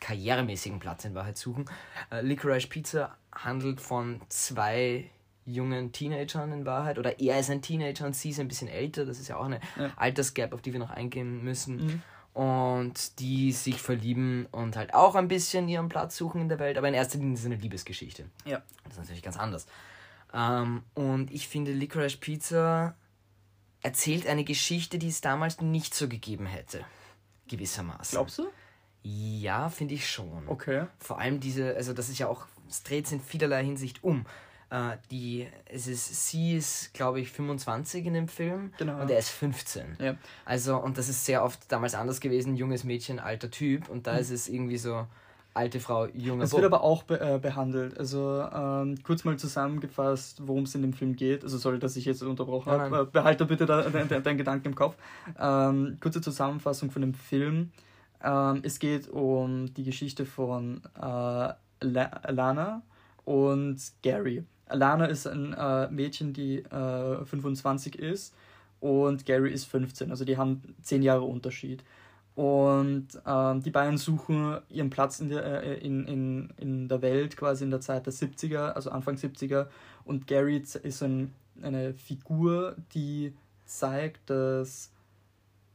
[0.00, 1.66] karrieremäßigen Platz in Wahrheit suchen.
[2.10, 5.08] Äh, Licorice Pizza handelt von zwei
[5.44, 9.04] jungen Teenagern in Wahrheit, oder er ist ein Teenager und sie ist ein bisschen älter,
[9.04, 9.90] das ist ja auch eine Ja.
[9.96, 11.76] Altersgap, auf die wir noch eingehen müssen.
[11.76, 12.02] Mhm.
[12.34, 16.78] Und die sich verlieben und halt auch ein bisschen ihren Platz suchen in der Welt,
[16.78, 18.24] aber in erster Linie ist es eine Liebesgeschichte.
[18.46, 18.62] Ja.
[18.84, 19.66] Das ist natürlich ganz anders.
[20.32, 22.94] Ähm, und ich finde, Licorice Pizza
[23.82, 26.84] erzählt eine Geschichte, die es damals nicht so gegeben hätte.
[27.48, 28.16] Gewissermaßen.
[28.16, 28.46] Glaubst du?
[29.02, 30.48] Ja, finde ich schon.
[30.48, 30.86] Okay.
[31.00, 34.24] Vor allem diese, also das ist ja auch, es dreht sich in vielerlei Hinsicht um.
[34.72, 39.02] Äh, die, es ist, sie ist, glaube ich, 25 in dem Film Genau.
[39.02, 39.98] und er ist 15.
[40.00, 40.14] Ja.
[40.46, 43.90] Also, und das ist sehr oft damals anders gewesen, junges Mädchen, alter Typ.
[43.90, 45.06] Und da ist es irgendwie so,
[45.52, 47.98] alte Frau, junger Es wird aber auch be äh, behandelt.
[47.98, 51.44] Also ähm, kurz mal zusammengefasst, worum es in dem Film geht.
[51.44, 53.00] Also sorry, dass ich jetzt unterbrochen habe.
[53.00, 54.96] Äh, behalte bitte da, de, de, deinen Gedanken im Kopf.
[55.38, 57.72] Ähm, kurze Zusammenfassung von dem Film.
[58.24, 62.82] Ähm, es geht um die Geschichte von äh, La Lana
[63.26, 64.44] und Gary.
[64.74, 68.34] Lana ist ein äh, Mädchen, die äh, 25 ist
[68.80, 70.10] und Gary ist 15.
[70.10, 71.84] Also die haben 10 Jahre Unterschied.
[72.34, 77.36] Und ähm, die beiden suchen ihren Platz in der, äh, in, in, in der Welt,
[77.36, 79.66] quasi in der Zeit der 70er, also Anfang 70er.
[80.04, 81.32] Und Gary ist ein,
[81.62, 83.34] eine Figur, die
[83.66, 84.90] zeigt, dass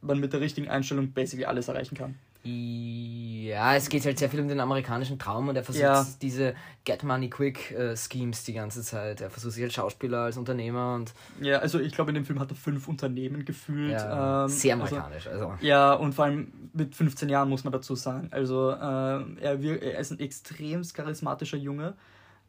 [0.02, 2.16] man mit der richtigen Einstellung basically alles erreichen kann.
[2.50, 6.06] Ja, es geht halt sehr viel um den amerikanischen Traum und er versucht Ja.
[6.22, 6.54] diese
[6.86, 9.22] Get Money Quick äh, Schemes die ganze Zeit.
[9.22, 12.40] Er versucht sich als Schauspieler, als Unternehmer und Ja, also ich glaube, in dem Film
[12.40, 13.92] hat er fünf Unternehmen gefühlt.
[13.92, 15.28] ja, ähm, sehr also- amerikanisch.
[15.28, 18.30] Also, Ja, und vor allem mit 15 Jahren muss man dazu sagen.
[18.32, 21.96] Also ähm, er, er ist ein extrem charismatischer Junge,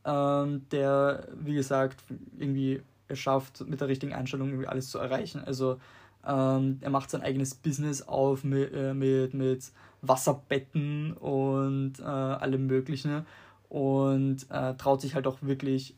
[0.04, 2.04] ähm, der, wie gesagt,
[2.38, 5.42] irgendwie es schafft, mit der richtigen Einstellung irgendwie alles zu erreichen.
[5.44, 5.80] Also
[6.26, 9.64] ähm, er macht sein eigenes Business auf mit, äh, mit, mit
[10.02, 13.26] Wasserbetten und äh, allem Möglichen
[13.68, 15.94] und äh, traut sich halt auch wirklich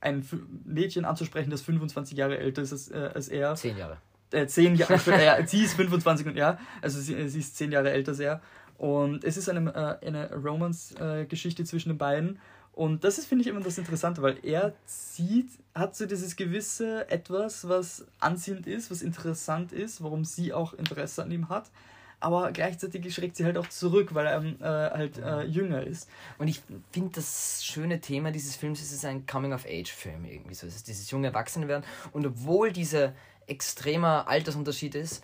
[0.00, 0.26] ein
[0.64, 3.98] Mädchen anzusprechen, das 25 Jahre älter ist als, äh, als er zehn Jahre.
[4.30, 7.90] äh, zehn Jahre, äh, sie ist 25 und ja, also sie, sie ist zehn Jahre
[7.90, 8.40] älter als er.
[8.76, 12.38] Und es ist eine, äh, eine Romance-Geschichte zwischen den beiden.
[12.72, 17.10] Und das ist, finde ich, immer das Interessante, weil er sieht, hat so dieses gewisse
[17.10, 21.72] Etwas, was anziehend ist, was interessant ist, warum sie auch Interesse an ihm hat.
[22.20, 26.08] Aber gleichzeitig schreckt sie halt auch zurück, weil er ähm, äh, halt äh, jünger ist.
[26.38, 30.66] Und ich finde, das schöne Thema dieses Films ist, es ist ein Coming-of-Age-Film irgendwie so.
[30.66, 31.84] Es ist dieses junge Erwachsenwerden.
[32.12, 33.12] Und obwohl dieser
[33.46, 35.22] extremer Altersunterschied ist,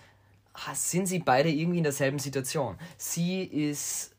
[0.72, 2.78] sind sie beide irgendwie in derselben Situation.
[2.96, 4.14] Sie ist,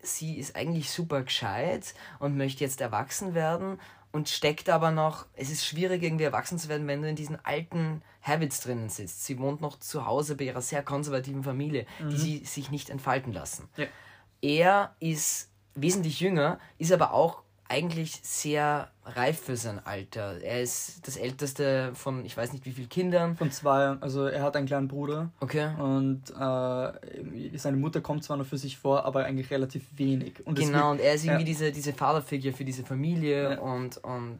[0.00, 3.78] sie ist eigentlich super gescheit und möchte jetzt erwachsen werden
[4.14, 7.44] und steckt aber noch, es ist schwierig irgendwie erwachsen zu werden, wenn du in diesen
[7.44, 9.24] alten Habits drinnen sitzt.
[9.24, 13.32] Sie wohnt noch zu Hause bei ihrer sehr konservativen Familie, die sie sich nicht entfalten
[13.32, 13.68] lassen.
[13.76, 13.86] Ja.
[14.40, 20.40] Er ist wesentlich jünger, ist aber auch eigentlich sehr reif für sein Alter.
[20.42, 23.36] Er ist das älteste von, ich weiß nicht wie vielen Kindern.
[23.36, 25.30] Von zwei, also er hat einen kleinen Bruder.
[25.40, 25.70] Okay.
[25.78, 30.46] Und äh, seine Mutter kommt zwar noch für sich vor, aber eigentlich relativ wenig.
[30.46, 31.46] Und Genau, wird- und er ist irgendwie ja.
[31.46, 33.58] diese, diese Vaterfigur für diese Familie Ja.
[33.60, 34.38] und, und,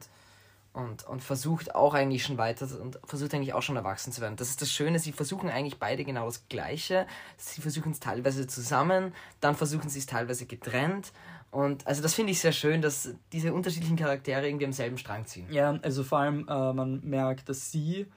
[0.73, 4.35] und, und versucht auch eigentlich schon weiter und versucht eigentlich auch schon erwachsen zu werden.
[4.35, 7.07] Das ist das Schöne, sie versuchen eigentlich beide genau das Gleiche.
[7.37, 11.11] Sie versuchen es teilweise zusammen, dann versuchen sie es teilweise getrennt.
[11.55, 15.25] Und also das finde ich sehr schön, dass diese unterschiedlichen Charaktere irgendwie am selben Strang
[15.25, 15.47] ziehen.
[15.49, 18.07] Ja, also vor allem äh, man merkt, dass sie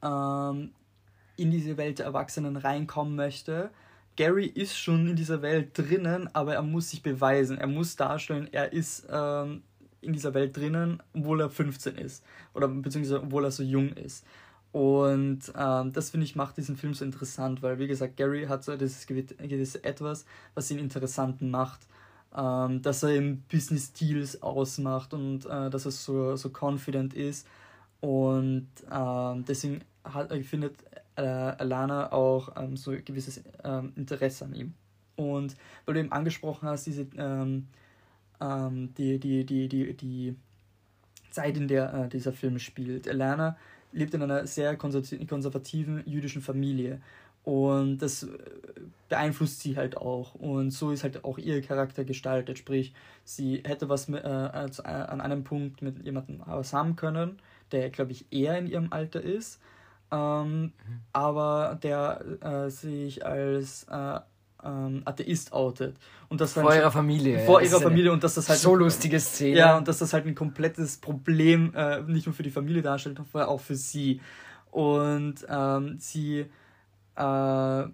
[0.00, 0.70] ähm,
[1.36, 3.70] in diese Welt der Erwachsenen reinkommen möchte,
[4.14, 7.58] Gary ist schon in dieser Welt drinnen, aber er muss sich beweisen.
[7.58, 9.64] Er muss darstellen, er ist ähm,
[10.00, 12.22] in dieser Welt drinnen, obwohl er 15 ist.
[12.54, 14.24] Oder beziehungsweise obwohl er so jung ist.
[14.70, 18.62] Und ähm, das finde ich macht diesen Film so interessant, weil wie gesagt, Gary hat
[18.62, 21.80] so dieses gewisse Etwas, was ihn interessant macht.
[22.36, 27.46] Ähm, dass er eben Business Deals ausmacht und äh, dass er so, so confident ist.
[28.00, 30.74] Und ähm, deswegen hat, findet
[31.16, 34.74] äh, Alana auch ähm, so ein gewisses ähm, Interesse an ihm.
[35.16, 37.68] Und weil du eben angesprochen hast, diese ähm,
[38.40, 40.36] ähm, die, die, die, die, die
[41.30, 43.08] Zeit, in der äh, dieser Film spielt.
[43.08, 43.56] Alana
[43.92, 47.00] lebt in einer sehr konservativen jüdischen Familie.
[47.44, 48.28] Und das äh,
[49.08, 50.34] beeinflusst sie halt auch.
[50.34, 52.58] Und so ist halt auch ihr Charakter gestaltet.
[52.58, 57.38] Sprich, sie hätte was mit, äh, äh an einem Punkt mit jemandem was haben können,
[57.70, 59.60] der, glaube ich, eher in ihrem Alter ist,
[60.10, 60.72] ähm, mhm.
[61.12, 64.20] aber der äh, sich als äh,
[64.64, 65.96] ähm, Atheist outet.
[66.28, 67.40] Und das vor ihrer Familie.
[67.40, 68.58] Vor ja, ihrer Familie und dass das halt.
[68.58, 69.58] So lustige Szene.
[69.58, 73.20] Ja, und dass das halt ein komplettes Problem äh, nicht nur für die Familie darstellt,
[73.32, 74.20] sondern auch für sie.
[74.70, 76.46] Und ähm, sie
[77.16, 77.84] äh,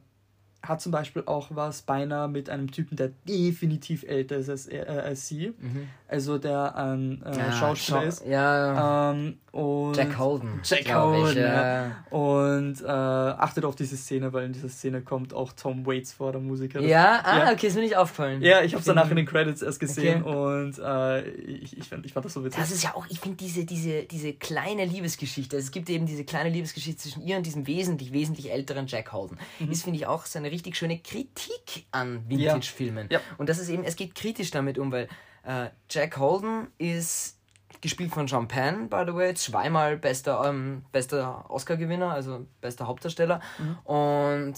[0.63, 4.81] hat zum Beispiel auch was beinahe mit einem Typen, der definitiv älter ist als, äh,
[4.81, 5.55] als sie.
[5.59, 5.89] Mhm.
[6.07, 8.27] Also der ein äh, ja, Schauspieler ist.
[8.27, 9.13] Ja.
[9.13, 10.61] Ähm, und Jack Holden.
[10.63, 12.05] Jack Holden, ich, ja.
[12.11, 16.33] Und äh, achtet auf diese Szene, weil in dieser Szene kommt auch Tom Waits vor,
[16.33, 16.81] der Musiker.
[16.81, 17.53] Ja, ah, ja.
[17.53, 18.43] okay, ist mir nicht aufgefallen.
[18.43, 20.37] Ja, ich habe es danach in den Credits erst gesehen okay.
[20.37, 22.61] und äh, ich, ich, fand, ich fand das so witzig.
[22.61, 26.07] Das ist ja auch, ich finde diese, diese, diese kleine Liebesgeschichte, also es gibt eben
[26.07, 29.39] diese kleine Liebesgeschichte zwischen ihr und diesem wesentlich, wesentlich älteren Jack Holden.
[29.59, 29.71] Mhm.
[29.71, 33.09] Ist, finde ich, auch so eine richtig schöne Kritik an Vintage-Filmen.
[33.11, 33.21] Ja.
[33.39, 35.09] Und das ist eben, es geht kritisch damit um, weil
[35.45, 37.37] äh, Jack Holden ist
[37.81, 43.41] gespielt von Sean Penn, by the way, zweimal bester, ähm, bester Oscar-Gewinner, also bester Hauptdarsteller.
[43.59, 43.79] Mhm.
[43.85, 44.55] Und,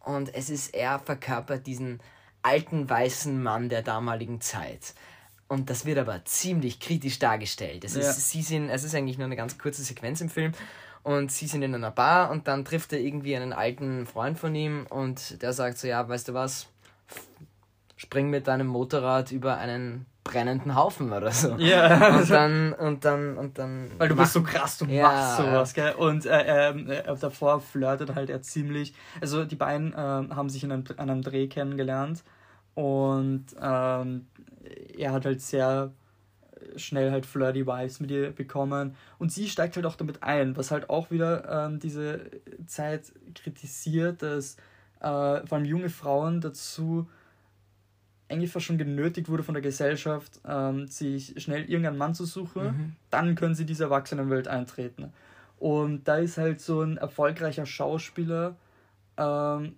[0.00, 2.00] und es ist, er verkörpert diesen
[2.42, 4.94] alten weißen Mann der damaligen Zeit.
[5.48, 7.84] Und das wird aber ziemlich kritisch dargestellt.
[7.84, 8.02] Es, ja.
[8.02, 10.52] ist, sie sind, es ist eigentlich nur eine ganz kurze Sequenz im Film.
[11.04, 14.54] Und sie sind in einer Bar und dann trifft er irgendwie einen alten Freund von
[14.54, 16.66] ihm und der sagt so, ja, weißt du was,
[17.96, 21.56] spring mit deinem Motorrad über einen brennenden Haufen oder so.
[21.56, 22.16] Ja.
[22.16, 23.90] Und dann, und dann, und dann.
[23.98, 25.02] Weil du bist so krass, du ja.
[25.02, 25.92] machst sowas, gell?
[25.92, 28.94] Und äh, äh, davor flirtet halt er ziemlich.
[29.20, 32.24] Also die beiden äh, haben sich in einem, an einem Dreh kennengelernt
[32.74, 34.26] und ähm,
[34.96, 35.92] er hat halt sehr
[36.76, 40.70] schnell halt flirty Vibes mit ihr bekommen und sie steigt halt auch damit ein, was
[40.70, 42.20] halt auch wieder ähm, diese
[42.66, 44.56] Zeit kritisiert, dass
[45.00, 47.08] äh, vor allem junge Frauen dazu
[48.28, 52.64] eigentlich fast schon genötigt wurde von der Gesellschaft, ähm, sich schnell irgendeinen Mann zu suchen,
[52.64, 52.96] mhm.
[53.10, 55.12] dann können sie diese Erwachsenenwelt eintreten.
[55.58, 58.56] Und da ist halt so ein erfolgreicher Schauspieler,
[59.16, 59.74] ähm,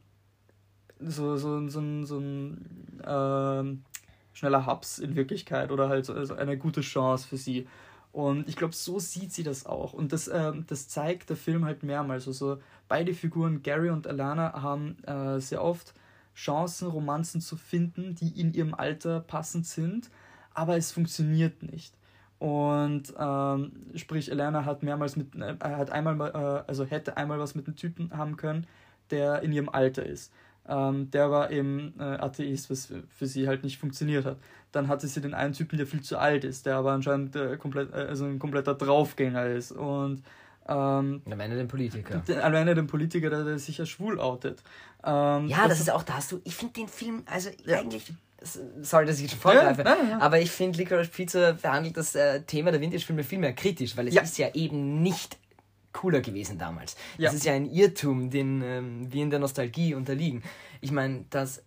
[1.01, 3.83] so, so, so, so ein ähm,
[4.37, 7.67] schneller Hubs in Wirklichkeit oder halt so, also eine gute Chance für sie.
[8.13, 9.95] Und ich glaube, so sieht sie das auch.
[9.95, 12.29] Und das, ähm, das zeigt der Film halt mehrmals.
[12.29, 15.95] Also beide Figuren, Gary und Alana, haben äh, sehr oft
[16.35, 20.11] Chancen, Romanzen zu finden, die in ihrem Alter passend sind,
[20.53, 21.95] aber es funktioniert nicht.
[22.39, 27.55] Und ähm, sprich, Elena hat mehrmals mit, äh, hat einmal, äh, also hätte einmal was
[27.55, 28.67] mit einem Typen haben können,
[29.11, 30.31] der in ihrem Alter ist.
[30.69, 34.39] Ähm, der war eben äh, Atheist, was für sie halt nicht funktioniert hat.
[34.73, 37.57] Dann hatte sie den einen Typen, der viel zu alt ist, der aber anscheinend äh,
[37.57, 39.73] komplett, äh, also ein kompletter Draufgänger ist.
[39.73, 40.23] Und
[40.69, 42.23] ähm, am Ende den Politiker.
[42.43, 44.63] Am Ende den Politiker, der, der sich ja schwul outet.
[45.05, 47.79] Ähm, ja, das, das ist auch, da hast du, ich finde den Film, also ja.
[47.79, 48.13] eigentlich,
[48.83, 52.43] sorry, dass ich schon vorgreife, ja, ja, aber ich finde Licorice Pizza behandelt das äh,
[52.43, 55.39] Thema der Vintage-Filme viel mehr kritisch, weil es ist ja eben nicht
[55.97, 56.97] cooler gewesen damals.
[57.19, 60.43] Das ist ja ein Irrtum, den ähm, wir in der Nostalgie unterliegen.
[60.81, 61.63] Ich meine, dass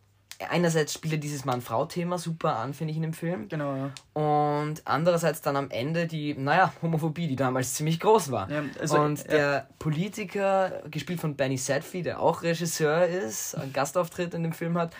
[0.48, 3.50] einerseits spielt er dieses Mann-Frau-Thema super an, finde ich, in dem Film.
[3.50, 3.92] Genau, ja.
[4.14, 8.50] Und andererseits dann am Ende die, naja, Homophobie, die damals ziemlich groß war.
[8.50, 9.26] Ja, also, und ja.
[9.26, 14.78] der Politiker, gespielt von Benny Sadfi, der auch Regisseur ist, einen Gastauftritt in dem Film
[14.78, 14.96] hat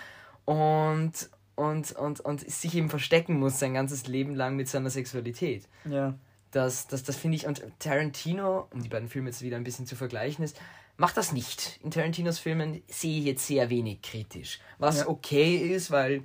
[0.46, 5.68] und, und, und, und sich eben verstecken muss sein ganzes Leben lang mit seiner Sexualität.
[5.86, 6.16] Ja.
[6.52, 9.86] Das, das, das finde ich, und Tarantino, um die beiden Filme jetzt wieder ein bisschen
[9.86, 10.60] zu vergleichen, ist,
[10.98, 11.80] macht das nicht.
[11.84, 14.60] In Tarantinos Filmen sehe ich jetzt sehr wenig kritisch.
[14.78, 15.08] Was ja.
[15.08, 16.24] okay ist, weil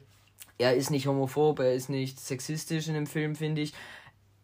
[0.58, 3.74] er ist nicht homophob, er ist nicht sexistisch in dem Film, finde ich.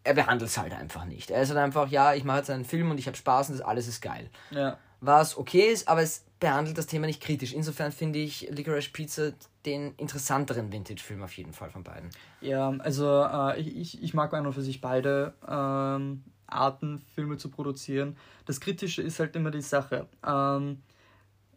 [0.05, 1.31] Er behandelt es halt einfach nicht.
[1.31, 3.59] Er ist halt einfach, ja, ich mache jetzt einen Film und ich habe Spaß und
[3.59, 4.31] das alles ist geil.
[4.51, 4.79] Ja.
[5.01, 7.53] Was okay ist, aber es behandelt das Thema nicht kritisch.
[7.53, 9.33] Insofern finde ich Licorice Pizza
[9.67, 12.11] den interessanteren Vintage-Film auf jeden Fall von beiden.
[12.41, 15.35] Ja, also äh, ich, ich mag einfach für sich beide.
[15.47, 18.17] Ähm, Arten, Filme zu produzieren.
[18.45, 20.09] Das Kritische ist halt immer die Sache.
[20.27, 20.83] Ähm,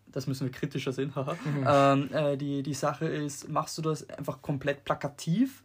[0.07, 1.11] das müssen wir kritischer sehen.
[1.43, 1.65] Mhm.
[1.67, 5.63] Ähm, äh, die, die Sache ist, machst du das einfach komplett plakativ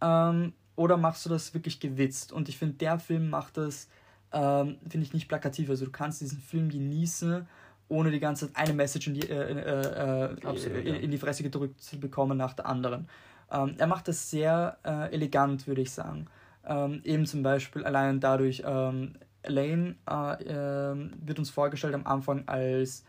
[0.00, 2.32] ähm, oder machst du das wirklich gewitzt?
[2.32, 3.88] Und ich finde, der Film macht das,
[4.32, 5.68] ähm, finde ich, nicht plakativ.
[5.70, 7.46] Also du kannst diesen Film genießen,
[7.88, 11.18] ohne die ganze Zeit eine Message in die, äh, äh, äh Absolut, in, in, die
[11.18, 13.08] Fresse gedrückt zu bekommen nach der anderen.
[13.50, 16.26] Ähm, er macht das sehr äh, elegant, würde ich sagen.
[16.66, 22.46] Ähm, eben zum Beispiel allein dadurch, ähm, Elaine äh, ähm, wird uns vorgestellt am Anfang
[22.46, 23.04] als,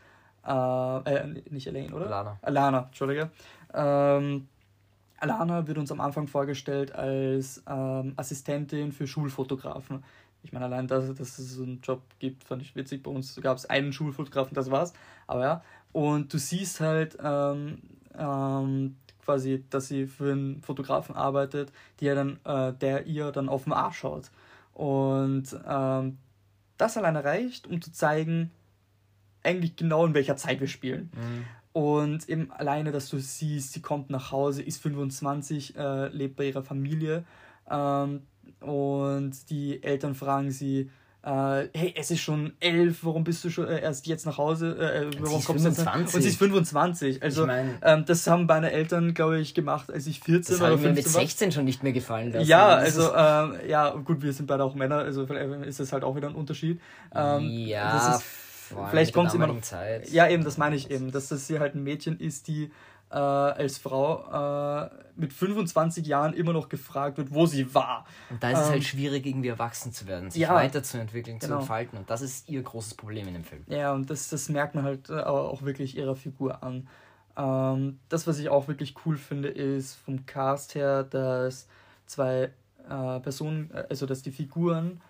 [0.46, 2.06] äh, nicht Elaine, oder?
[2.06, 2.40] Alana.
[2.42, 3.30] Alana, Entschuldige.
[3.74, 4.48] Ähm,
[5.20, 10.04] Alana wird uns am Anfang vorgestellt als ähm, Assistentin für Schulfotografen.
[10.44, 13.04] Ich meine, allein, dass, dass es so einen Job gibt, fand ich witzig.
[13.04, 14.94] Bei uns gab es einen Schulfotografen, das war's.
[15.28, 15.64] Aber ja.
[15.92, 17.80] Und du siehst halt ähm,
[18.18, 23.66] ähm, quasi, dass sie für einen Fotografen arbeitet, der, dann, äh, der ihr dann auf
[23.66, 24.32] den Arsch schaut.
[24.74, 26.18] Und ähm,
[26.78, 28.52] das alleine reicht, um zu zeigen,
[29.44, 31.12] eigentlich genau in welcher Zeit wir spielen.
[31.14, 31.46] Mhm.
[31.72, 36.48] Und eben alleine, dass du siehst, sie kommt nach Hause, ist 25, äh, lebt bei
[36.48, 37.26] ihrer Familie.
[37.70, 38.24] Ähm,
[38.62, 40.90] und die Eltern fragen sie,
[41.22, 44.78] äh, hey, es ist schon elf, warum bist du schon äh, erst jetzt nach Hause?
[44.80, 46.12] Äh, äh warum kommst 25.
[46.12, 47.22] Du Und sie ist 25.
[47.22, 50.62] Also, ich mein, ähm, das haben meine Eltern, glaube ich, gemacht, als ich 14 das
[50.62, 51.52] oder 15 mir mit 16 war.
[51.52, 52.48] schon nicht mehr gefallen lassen.
[52.48, 56.16] Ja, also, ähm, ja, gut, wir sind beide auch Männer, also ist das halt auch
[56.16, 56.80] wieder ein Unterschied.
[57.14, 58.24] Ähm, ja, ist,
[58.90, 59.60] vielleicht kommt es immer noch.
[59.60, 60.10] Zeit.
[60.10, 62.72] Ja, eben, das meine ich eben, dass das hier halt ein Mädchen ist, die
[63.12, 68.06] äh, als Frau äh, mit 25 Jahren immer noch gefragt wird, wo sie war.
[68.30, 71.56] Und da ist ähm, es halt schwierig, irgendwie erwachsen zu werden, sich ja, weiterzuentwickeln, genau.
[71.56, 71.98] zu entfalten.
[71.98, 73.64] Und das ist ihr großes Problem in dem Film.
[73.68, 76.88] Ja, und das, das merkt man halt äh, auch wirklich ihrer Figur an.
[77.36, 81.68] Ähm, das, was ich auch wirklich cool finde, ist vom Cast her, dass
[82.06, 82.52] zwei
[82.90, 85.02] äh, Personen, äh, also dass die Figuren,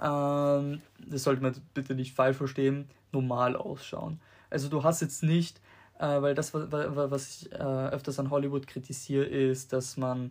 [0.00, 4.20] ähm, das sollte man bitte nicht falsch verstehen, normal ausschauen.
[4.50, 5.60] Also du hast jetzt nicht
[5.98, 10.30] äh, weil das, was ich äh, öfters an Hollywood kritisiere, ist, dass man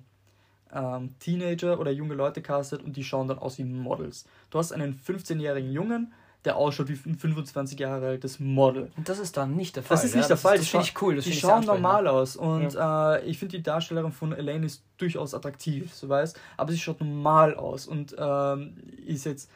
[0.73, 4.26] ähm, Teenager oder junge Leute castet und die schauen dann aus wie Models.
[4.49, 6.13] Du hast einen 15-jährigen Jungen,
[6.45, 8.91] der ausschaut wie ein 25 Jahre altes Model.
[8.97, 9.95] Und das ist dann nicht der Fall.
[9.95, 10.58] Das ist nicht ja, der Fall.
[10.58, 11.15] Das, das finde ich cool.
[11.15, 12.36] Das die schauen normal aus.
[12.36, 13.15] Und ja.
[13.15, 16.99] äh, ich finde, die Darstellerin von Elaine ist durchaus attraktiv, so weißt Aber sie schaut
[16.99, 19.49] normal aus und ähm, ist jetzt,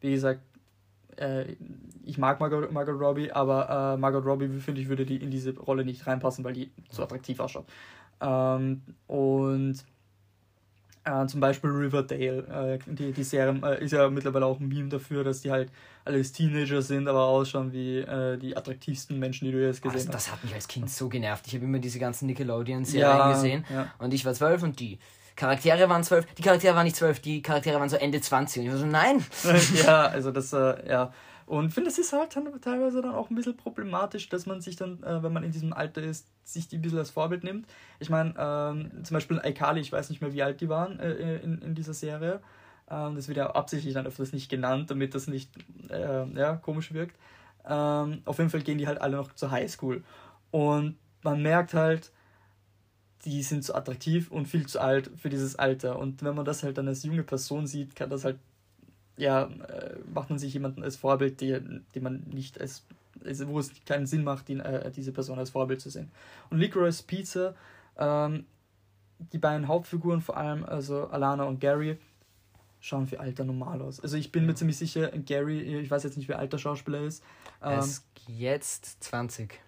[0.00, 0.40] wie gesagt,
[1.16, 1.56] äh,
[2.04, 5.56] ich mag Margot, Margot Robbie, aber äh, Margot Robbie, finde ich, würde die in diese
[5.56, 7.66] Rolle nicht reinpassen, weil die zu attraktiv ausschaut.
[8.20, 9.84] Ähm, und
[11.04, 14.88] äh, zum Beispiel Riverdale, äh, die, die Serie äh, ist ja mittlerweile auch ein Meme
[14.88, 15.70] dafür, dass die halt
[16.04, 20.08] alles Teenager sind, aber ausschauen wie äh, die attraktivsten Menschen, die du jetzt gesehen also,
[20.08, 20.14] hast.
[20.14, 21.46] Das hat mich als Kind so genervt.
[21.46, 23.92] Ich habe immer diese ganzen Nickelodeon-Serien ja, gesehen ja.
[23.98, 24.98] und ich war zwölf und die
[25.36, 28.66] Charaktere waren zwölf, die Charaktere waren nicht zwölf, die Charaktere waren so Ende 20 und
[28.66, 29.24] ich war so, nein.
[29.84, 31.12] ja, also das, äh, ja.
[31.46, 34.76] Und finde, es ist halt dann teilweise dann auch ein bisschen problematisch, dass man sich
[34.76, 37.66] dann, äh, wenn man in diesem Alter ist, sich die ein bisschen als Vorbild nimmt.
[37.98, 41.36] Ich meine, ähm, zum Beispiel Aikali, ich weiß nicht mehr, wie alt die waren äh,
[41.38, 42.40] in, in dieser Serie.
[42.90, 45.50] Ähm, das wird ja absichtlich dann öfters nicht genannt, damit das nicht
[45.90, 47.16] äh, ja, komisch wirkt.
[47.66, 50.02] Ähm, auf jeden Fall gehen die halt alle noch zur Highschool.
[50.50, 52.10] Und man merkt halt,
[53.24, 55.98] die sind zu attraktiv und viel zu alt für dieses Alter.
[55.98, 58.38] Und wenn man das halt dann als junge Person sieht, kann das halt,
[59.16, 62.84] ja, äh, macht man sich jemanden als Vorbild, die man nicht als,
[63.24, 66.10] also wo es keinen Sinn macht, die, äh, diese Person als Vorbild zu sehen.
[66.50, 67.54] Und Licorice Pizza,
[67.96, 68.44] ähm,
[69.32, 71.98] die beiden Hauptfiguren vor allem, also Alana und Gary,
[72.80, 74.00] schauen für Alter normal aus.
[74.00, 77.00] Also ich bin mir ziemlich sicher, Gary, ich weiß jetzt nicht, wie alt der Schauspieler
[77.00, 77.22] ist.
[77.62, 79.58] Ähm, er ist jetzt 20.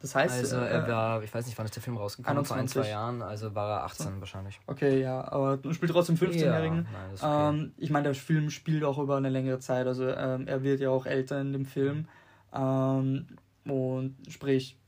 [0.00, 2.48] Das heißt, also er äh, war, ich weiß nicht, wann ist der Film rausgekommen, 21.
[2.48, 4.20] vor ein, zwei Jahren, also war er 18 so.
[4.20, 4.58] wahrscheinlich.
[4.66, 6.86] Okay, ja, aber du spielst trotzdem 15-Jährigen.
[7.22, 7.48] Ja, okay.
[7.50, 10.80] ähm, ich meine, der Film spielt auch über eine längere Zeit, also ähm, er wird
[10.80, 12.08] ja auch älter in dem Film.
[12.54, 13.26] Ähm,
[13.64, 14.78] und sprich,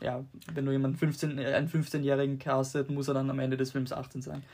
[0.00, 3.72] ja, wenn du jemanden 15, äh, einen 15-Jährigen castet, muss er dann am Ende des
[3.72, 4.44] Films 18 sein.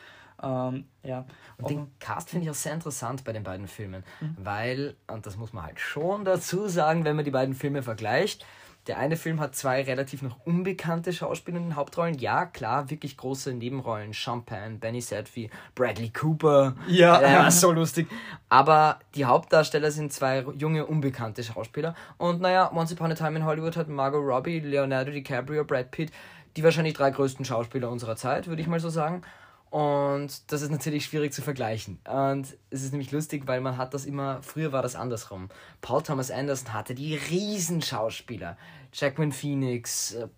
[0.43, 1.27] Ähm, ja.
[1.59, 4.37] Und den Cast finde ich auch sehr interessant bei den beiden Filmen, mhm.
[4.39, 8.47] weil, und das muss man halt schon dazu sagen, wenn man die beiden Filme vergleicht,
[8.89, 12.19] der eine Film hat zwei relativ noch unbekannte Schauspieler in den Hauptrollen.
[12.19, 14.15] Ja, klar, wirklich große Nebenrollen.
[14.15, 16.75] Champagne, Benny Sedfy, Bradley Cooper.
[16.89, 17.19] Ja.
[17.19, 18.09] Der war so lustig.
[18.49, 21.95] Aber die Hauptdarsteller sind zwei junge, unbekannte Schauspieler.
[22.17, 26.11] Und naja, Once Upon a Time in Hollywood hat Margot Robbie, Leonardo DiCaprio, Brad Pitt,
[26.57, 29.23] die wahrscheinlich drei größten Schauspieler unserer Zeit, würde ich mal so sagen.
[29.71, 31.99] Und das ist natürlich schwierig zu vergleichen.
[32.05, 35.51] Und es ist nämlich lustig, weil man hat das immer, früher war das andersrum.
[35.83, 38.57] Paul Thomas Anderson hatte die Riesenschauspieler.
[38.93, 40.29] Jacqueline Phoenix, äh,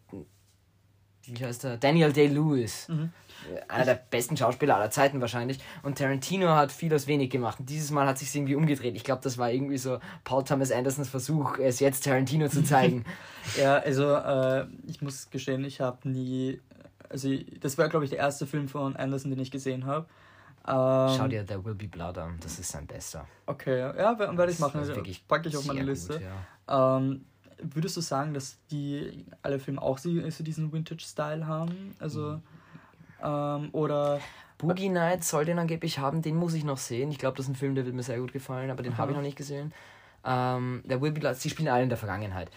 [1.25, 1.77] wie heißt der?
[1.77, 2.89] Daniel Day-Lewis.
[2.89, 3.13] Mhm.
[3.69, 5.61] Einer der besten Schauspieler aller Zeiten wahrscheinlich.
[5.83, 7.61] Und Tarantino hat viel aus wenig gemacht.
[7.61, 8.97] Und dieses Mal hat sich irgendwie umgedreht.
[8.97, 13.05] Ich glaube, das war irgendwie so Paul Thomas Andersons Versuch, es jetzt Tarantino zu zeigen.
[13.59, 16.61] ja, also äh, ich muss gestehen, ich habe nie.
[17.09, 17.31] Also,
[17.61, 20.07] das war, glaube ich, der erste Film von Anderson, den ich gesehen habe.
[20.67, 23.27] Ähm, Schau dir There Will Be Blood an, das ist sein bester.
[23.47, 24.83] Okay, ja, werde ich machen.
[25.27, 26.15] Packe ich auf meine Liste.
[26.15, 26.23] Gut,
[26.69, 26.99] ja.
[26.99, 27.25] ähm,
[27.63, 31.95] würdest du sagen, dass die alle Filme auch so diesen Vintage-Style haben?
[31.99, 32.43] Also, mhm.
[33.23, 34.21] ähm, oder.
[34.59, 37.11] Boogie Nights soll den angeblich haben, den muss ich noch sehen.
[37.11, 39.13] Ich glaube, das ist ein Film, der wird mir sehr gut gefallen, aber den habe
[39.13, 39.73] ich noch nicht gesehen.
[40.23, 42.51] Ähm, There Will Be Blood, sie spielen alle in der Vergangenheit.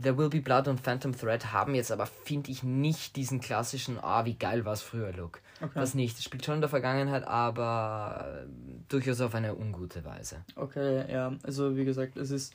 [0.00, 3.98] There Will Be Blood und Phantom Thread haben jetzt aber, finde ich, nicht diesen klassischen,
[4.00, 5.40] ah, wie geil war es früher Look.
[5.60, 5.72] Okay.
[5.74, 6.18] Das nicht.
[6.18, 8.44] Es spielt schon in der Vergangenheit, aber
[8.88, 10.44] durchaus auf eine ungute Weise.
[10.54, 11.34] Okay, ja.
[11.42, 12.54] Also, wie gesagt, es ist.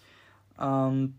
[0.59, 1.15] Ähm,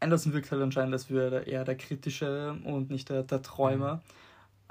[0.00, 3.96] Anderson wirkt halt anscheinend als wäre eher der kritische und nicht der, der Träumer.
[3.96, 4.00] Mhm.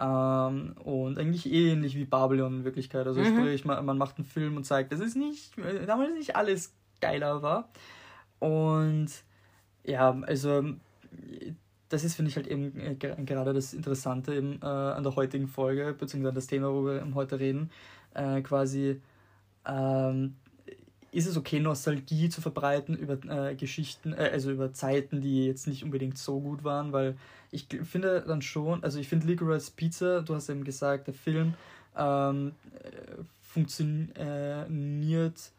[0.02, 3.06] Ähm, und eigentlich ähnlich wie Babylon in Wirklichkeit.
[3.06, 3.38] Also, mhm.
[3.38, 5.54] sprich, man, man macht einen Film und zeigt, dass es nicht,
[5.86, 7.70] damals nicht alles geiler war.
[8.40, 9.10] Und
[9.84, 10.64] ja, also
[11.90, 15.48] das ist, finde ich, halt eben äh, gerade das Interessante eben, äh, an der heutigen
[15.48, 17.72] Folge, beziehungsweise das Thema, worüber wir heute reden.
[18.14, 19.02] Äh, quasi,
[19.66, 20.36] ähm,
[21.12, 25.68] ist es okay, Nostalgie zu verbreiten über äh, Geschichten, äh, also über Zeiten, die jetzt
[25.68, 27.18] nicht unbedingt so gut waren, weil
[27.52, 31.54] ich finde dann schon, also ich finde Licorice Pizza, du hast eben gesagt, der Film
[31.98, 32.54] ähm,
[32.84, 35.52] äh, funktioniert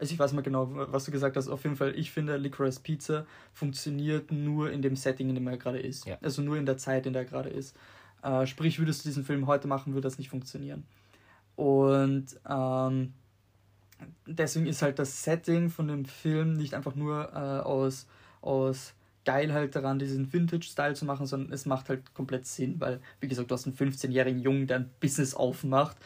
[0.00, 1.48] also ich weiß mal genau, was du gesagt hast.
[1.48, 5.58] Auf jeden Fall, ich finde, Licorice Pizza funktioniert nur in dem Setting, in dem er
[5.58, 6.06] gerade ist.
[6.06, 6.16] Ja.
[6.22, 7.76] Also nur in der Zeit, in der er gerade ist.
[8.22, 10.84] Äh, sprich, würdest du diesen Film heute machen, würde das nicht funktionieren.
[11.54, 13.12] Und ähm,
[14.26, 18.06] deswegen ist halt das Setting von dem Film nicht einfach nur äh, aus,
[18.40, 18.94] aus
[19.24, 23.50] Geilheit daran, diesen Vintage-Style zu machen, sondern es macht halt komplett Sinn, weil, wie gesagt,
[23.50, 25.96] du hast einen 15-jährigen Jungen, der ein Business aufmacht,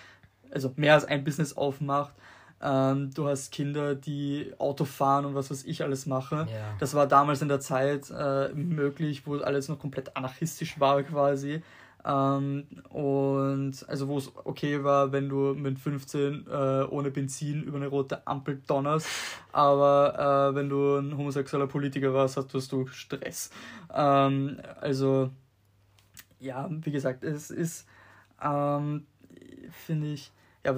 [0.51, 2.15] also mehr als ein Business aufmacht
[2.65, 6.49] ähm, du hast Kinder, die Auto fahren und was weiß ich alles machen.
[6.49, 6.75] Ja.
[6.79, 11.63] Das war damals in der Zeit äh, möglich, wo alles noch komplett anarchistisch war quasi.
[12.07, 17.79] Ähm, und also wo es okay war, wenn du mit 15 äh, ohne Benzin über
[17.79, 19.09] eine rote Ampel donnerst,
[19.53, 23.51] aber äh, wenn du ein homosexueller Politiker warst, hattest du Stress.
[23.93, 25.31] Ähm, also
[26.41, 27.87] ja, wie gesagt, es ist,
[28.43, 29.07] ähm,
[29.71, 30.31] finde ich,
[30.65, 30.73] ja,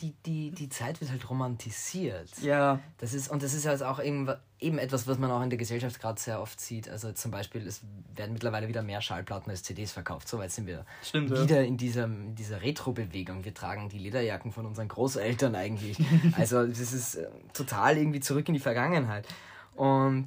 [0.00, 2.30] die, die, die Zeit wird halt romantisiert.
[2.42, 2.80] Ja.
[2.98, 5.58] Das ist, und das ist halt auch eben, eben etwas, was man auch in der
[5.58, 6.88] Gesellschaft gerade sehr oft sieht.
[6.88, 7.82] Also zum Beispiel, es
[8.16, 10.26] werden mittlerweile wieder mehr Schallplatten als CDs verkauft.
[10.26, 11.66] Soweit sind wir Stimmt, wieder ja.
[11.66, 13.44] in dieser, in dieser Retro-Bewegung.
[13.44, 15.96] Wir tragen die Lederjacken von unseren Großeltern eigentlich.
[16.36, 19.28] also das ist äh, total irgendwie zurück in die Vergangenheit.
[19.76, 20.26] Und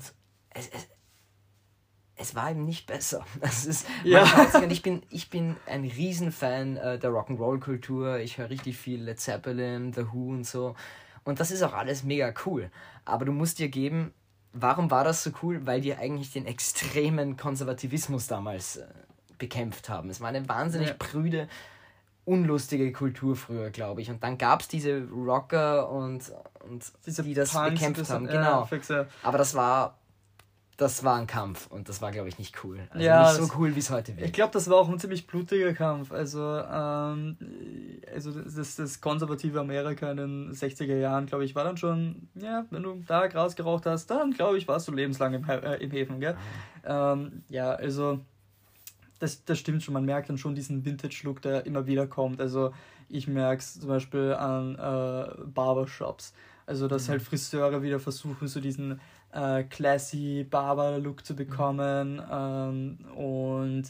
[0.51, 0.87] es, es,
[2.17, 3.25] es war eben nicht besser.
[3.39, 4.25] Das ist, ja.
[4.69, 8.17] ich, bin, ich bin ein Riesenfan äh, der Rock'n'Roll-Kultur.
[8.19, 10.75] Ich höre richtig viel Led Zeppelin, The Who und so.
[11.23, 12.71] Und das ist auch alles mega cool.
[13.05, 14.13] Aber du musst dir geben,
[14.53, 15.65] warum war das so cool?
[15.65, 18.85] Weil die eigentlich den extremen Konservativismus damals äh,
[19.37, 20.09] bekämpft haben.
[20.09, 20.95] Es war eine wahnsinnig ja.
[20.97, 21.47] prüde,
[22.25, 24.09] unlustige Kultur früher, glaube ich.
[24.09, 26.31] Und dann gab es diese Rocker und,
[26.67, 28.27] und diese die das Punks, bekämpft haben.
[28.27, 28.67] Genau.
[28.69, 29.96] Ja, Aber das war
[30.77, 32.79] das war ein Kampf und das war, glaube ich, nicht cool.
[32.91, 34.27] Also ja, nicht so cool, wie es heute wird.
[34.27, 36.11] Ich glaube, das war auch ein ziemlich blutiger Kampf.
[36.11, 37.35] Also, ähm,
[38.13, 42.65] also das, das konservative Amerika in den 60er Jahren, glaube ich, war dann schon, ja,
[42.69, 45.89] wenn du da Gras geraucht hast, dann, glaube ich, warst du lebenslang im, äh, im
[45.89, 46.37] Häfen, gell?
[46.83, 47.13] Ah.
[47.13, 48.19] Ähm, ja, also,
[49.17, 49.95] das, das stimmt schon.
[49.95, 52.39] Man merkt dann schon diesen Vintage-Look, der immer wieder kommt.
[52.39, 52.71] Also,
[53.09, 56.35] ich merke es zum Beispiel an äh, Barbershops.
[56.67, 57.13] Also, dass mhm.
[57.13, 58.99] halt Friseure wieder versuchen, so diesen
[59.37, 63.83] äh, classy Barber-Look zu bekommen ähm, und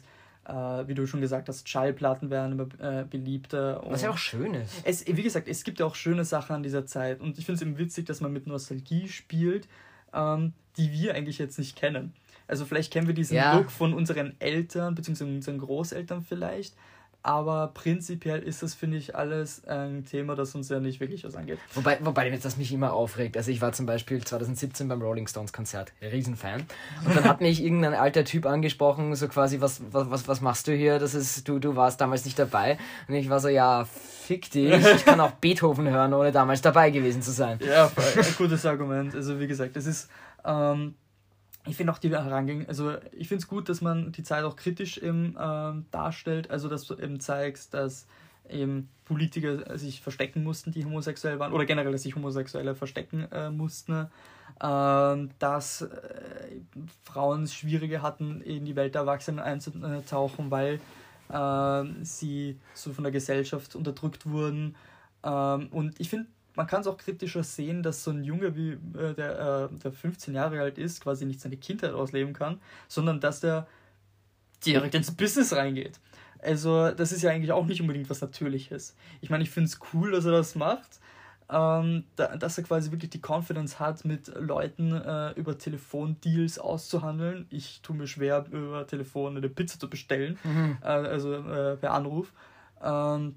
[0.46, 3.82] äh, wie du schon gesagt hast, Schallplatten werden immer äh, beliebter.
[3.86, 4.82] Was ja auch schön ist.
[4.84, 7.58] Es, wie gesagt, es gibt ja auch schöne Sachen an dieser Zeit und ich finde
[7.58, 9.68] es eben witzig, dass man mit Nostalgie spielt,
[10.14, 12.14] ähm, die wir eigentlich jetzt nicht kennen.
[12.48, 13.58] Also vielleicht kennen wir diesen ja.
[13.58, 15.24] Look von unseren Eltern bzw.
[15.26, 16.76] unseren Großeltern vielleicht,
[17.28, 21.36] aber prinzipiell ist das, finde ich, alles ein Thema, das uns ja nicht wirklich was
[21.36, 21.60] angeht.
[21.74, 23.36] Wobei, wobei das mich immer aufregt.
[23.36, 26.66] Also ich war zum Beispiel 2017 beim Rolling Stones Konzert, Riesenfan.
[27.06, 30.70] Und dann hat mich irgendein alter Typ angesprochen, so quasi, was, was, was, was machst
[30.70, 31.00] du hier?
[31.00, 32.78] Das ist, du, du warst damals nicht dabei.
[33.10, 36.92] Und ich war so, ja, fick dich, ich kann auch Beethoven hören, ohne damals dabei
[36.92, 37.60] gewesen zu sein.
[37.60, 39.14] Ja, ein gutes Argument.
[39.14, 40.10] Also wie gesagt, es ist...
[40.46, 40.96] Ähm,
[41.68, 44.56] ich finde auch die Herangehensweise, also ich finde es gut, dass man die Zeit auch
[44.56, 48.08] kritisch eben, ähm, darstellt, also dass du eben zeigst, dass
[48.50, 53.50] eben Politiker sich verstecken mussten, die homosexuell waren, oder generell, dass sich Homosexuelle verstecken äh,
[53.50, 54.08] mussten,
[54.60, 55.88] äh, dass äh,
[57.04, 60.80] Frauen es schwieriger hatten, in die Welt der Erwachsenen einzutauchen, weil
[61.30, 64.76] äh, sie so von der Gesellschaft unterdrückt wurden.
[65.24, 66.28] Ähm, und ich finde,
[66.58, 69.92] man kann es auch kritischer sehen, dass so ein Junge, wie äh, der, äh, der
[69.92, 73.68] 15 Jahre alt ist, quasi nicht seine Kindheit ausleben kann, sondern dass der
[74.66, 76.00] direkt ins Business reingeht.
[76.40, 78.96] Also, das ist ja eigentlich auch nicht unbedingt was Natürliches.
[79.22, 81.00] Ich meine, ich finde es cool, dass er das macht.
[81.50, 87.46] Ähm, da, dass er quasi wirklich die Confidence hat, mit Leuten äh, über Telefondeals auszuhandeln.
[87.52, 90.78] Ich tue mir schwer, über Telefon eine Pizza zu bestellen, mhm.
[90.82, 92.34] äh, also äh, per Anruf.
[92.84, 93.36] Ähm,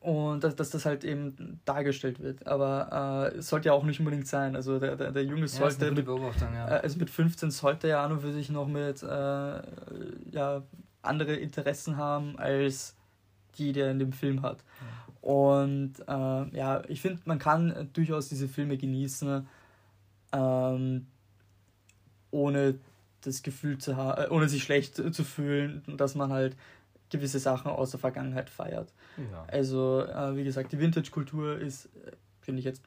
[0.00, 2.46] und dass, dass das halt eben dargestellt wird.
[2.46, 4.54] Aber äh, es sollte ja auch nicht unbedingt sein.
[4.54, 5.86] Also der, der, der Junge sollte.
[5.86, 6.68] Ja, mit, ja.
[6.68, 9.06] Äh, also mit 15 sollte er an und für sich noch mit äh,
[10.30, 10.62] ja,
[11.02, 12.94] andere Interessen haben als
[13.56, 14.58] die, die er in dem Film hat.
[14.80, 15.28] Ja.
[15.28, 19.46] Und äh, ja, ich finde, man kann durchaus diese Filme genießen,
[20.32, 21.06] ähm,
[22.30, 22.78] ohne
[23.22, 26.56] das Gefühl zu haben, äh, ohne sich schlecht zu fühlen, dass man halt
[27.10, 28.92] gewisse Sachen aus der Vergangenheit feiert.
[29.16, 29.44] Ja.
[29.48, 32.82] Also, äh, wie gesagt, die Vintage-Kultur ist, äh, finde ich jetzt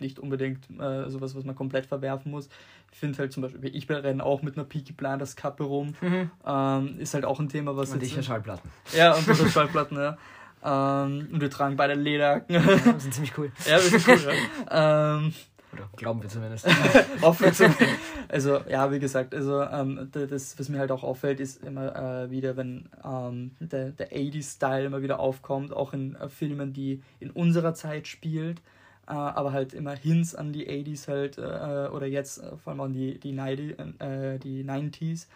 [0.00, 2.48] nicht unbedingt äh, sowas, was man komplett verwerfen muss.
[2.92, 5.94] Ich finde halt zum Beispiel, ich renne auch mit einer Peaky Blinders Kappe rum.
[6.00, 6.30] Mhm.
[6.46, 7.92] Ähm, ist halt auch ein Thema, was.
[7.92, 8.70] Und ich Schallplatten.
[8.96, 10.16] Ja, und für Schallplatten, ja.
[10.62, 12.54] Ähm, und wir tragen beide Lederjacken.
[12.54, 13.50] Ja, wir sind ziemlich cool.
[13.66, 14.34] ja, wir sind cool,
[14.70, 15.16] ja.
[15.16, 15.32] ähm,
[15.72, 16.66] oder glauben wir zumindest.
[18.28, 21.94] also, ja, wie gesagt, also ähm, das, was mir halt auch auffällt, ist immer
[22.24, 27.02] äh, wieder, wenn ähm, der, der 80s-Style immer wieder aufkommt, auch in äh, Filmen, die
[27.20, 28.60] in unserer Zeit spielt,
[29.06, 32.80] äh, aber halt immer Hints an die 80s halt, äh, oder jetzt äh, vor allem
[32.80, 35.26] an die, die, 90, äh, die 90s.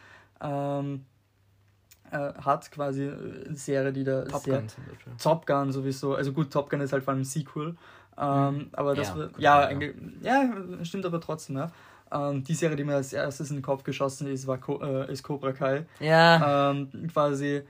[0.41, 1.05] Ähm,
[2.13, 5.13] hat quasi eine Serie, die da Top Gun zum Beispiel.
[5.21, 7.75] Top Gun sowieso, also gut, Top Gun ist halt vor allem ein Sequel,
[8.19, 8.69] ähm, mhm.
[8.73, 9.89] aber das ja, war, ja, ja,
[10.23, 11.71] ja, stimmt aber trotzdem, ja.
[12.13, 15.11] Ähm, die Serie, die mir als erstes in den Kopf geschossen ist, war Co äh,
[15.13, 15.87] ist Cobra Kai.
[16.01, 16.71] Ja.
[16.71, 17.63] Ähm, quasi,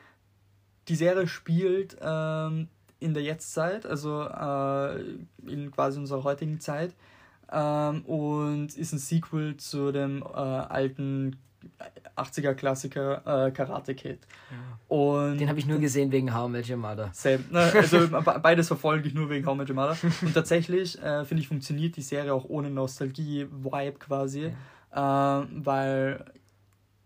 [0.89, 2.69] die Serie spielt ähm,
[3.01, 5.01] in der Jetztzeit, also äh,
[5.47, 6.95] in quasi unserer heutigen Zeit.
[7.51, 11.37] Ähm, und ist ein Sequel zu dem äh, alten
[12.17, 14.19] 80er Klassiker äh, Karate Kid.
[14.89, 17.11] Und Den habe ich nur gesehen wegen How I Met Your Mother.
[17.13, 17.41] Same.
[17.51, 18.09] Ne, also
[18.43, 19.97] beides verfolge ich nur wegen How I Met Your Mother.
[20.23, 24.53] Und tatsächlich äh, finde ich funktioniert die Serie auch ohne Nostalgie-Vibe quasi,
[24.95, 25.43] ja.
[25.43, 26.25] äh, weil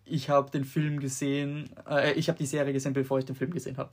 [0.04, 3.52] ich habe den Film gesehen, äh, ich habe die Serie gesehen, bevor ich den Film
[3.52, 3.90] gesehen habe.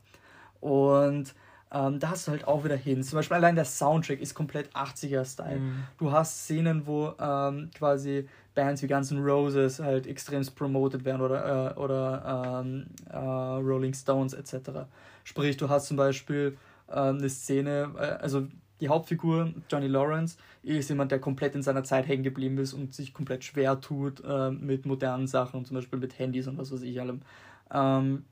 [0.59, 1.34] Und
[1.76, 3.04] ähm, da hast du halt auch wieder hin.
[3.04, 5.60] Zum Beispiel allein der Soundtrack ist komplett 80er-Style.
[5.60, 5.84] Mhm.
[5.98, 11.22] Du hast Szenen, wo ähm, quasi Bands wie Guns N' Roses halt extremst promoted werden
[11.22, 14.88] oder, äh, oder ähm, äh, Rolling Stones etc.
[15.26, 16.58] Sprich, du hast zum Beispiel
[16.88, 18.48] äh, eine Szene, äh, also
[18.80, 22.94] die Hauptfigur, Johnny Lawrence, ist jemand, der komplett in seiner Zeit hängen geblieben ist und
[22.94, 26.84] sich komplett schwer tut äh, mit modernen Sachen, zum Beispiel mit Handys und was weiß
[26.84, 27.22] ich allem.
[27.74, 28.24] Ähm,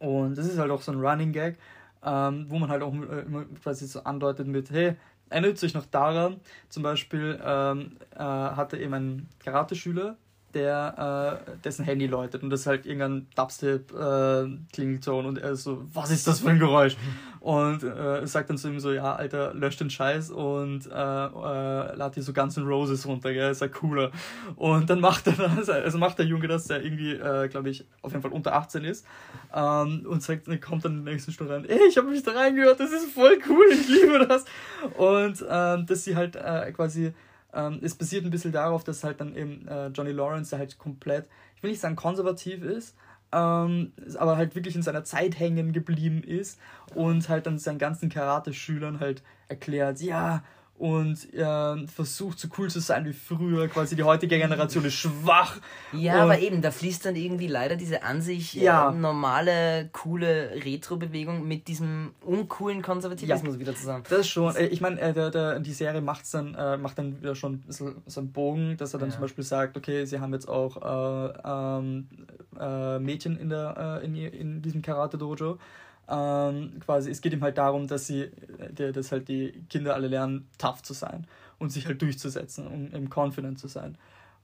[0.00, 1.58] und das ist halt auch so ein Running Gag,
[2.04, 4.96] ähm, wo man halt auch äh, immer quasi so andeutet mit, hey,
[5.28, 10.16] erinnert sich noch daran, zum Beispiel ähm, äh, hatte eben ein Karateschüler,
[10.54, 14.42] der äh, dessen Handy läutet und das ist halt irgendein Dubstep äh,
[15.10, 16.96] und er ist so, was ist das für ein Geräusch?
[17.40, 21.94] Und äh, sagt dann zu ihm so, ja, Alter, lösch den Scheiß und äh, äh,
[21.96, 24.10] lad dir so ganzen Roses runter, gell, ist ja cooler.
[24.56, 27.86] Und dann macht er das, also macht der Junge das, der irgendwie, äh, glaube ich,
[28.02, 29.06] auf jeden Fall unter 18 ist
[29.54, 32.32] ähm, und sagt, kommt dann in der nächsten Stunde rein, ey, ich habe mich da
[32.32, 34.44] reingehört, das ist voll cool, ich liebe das.
[34.98, 37.12] Und ähm, dass sie halt äh, quasi
[37.54, 41.28] ähm, es basiert ein bisschen darauf, dass halt dann eben äh, Johnny Lawrence, halt komplett,
[41.56, 42.96] ich will nicht sagen konservativ ist,
[43.32, 46.58] ähm, aber halt wirklich in seiner Zeit hängen geblieben ist
[46.94, 50.42] und halt dann seinen ganzen Karate-Schülern halt erklärt, ja,
[50.80, 53.68] und äh, versucht so cool zu sein wie früher.
[53.68, 55.58] Quasi die heutige Generation ist schwach.
[55.92, 58.90] Ja, aber eben, da fließt dann irgendwie leider diese an sich ja.
[58.90, 63.60] äh, normale, coole Retro-Bewegung mit diesem uncoolen Konservativismus ja.
[63.60, 64.04] wieder zusammen.
[64.08, 64.56] Das schon.
[64.56, 67.62] Äh, ich meine, äh, der, der, die Serie macht's dann, äh, macht dann wieder schon
[67.68, 69.16] so, so einen Bogen, dass er dann ja.
[69.16, 72.08] zum Beispiel sagt, okay, sie haben jetzt auch äh, ähm,
[72.58, 75.58] äh, Mädchen in, der, in, in diesem Karate-Dojo.
[76.10, 78.30] Ähm, quasi, es geht ihm halt darum, dass sie,
[78.74, 81.26] dass halt die Kinder alle lernen, tough zu sein
[81.58, 83.96] und sich halt durchzusetzen und um, confident zu sein.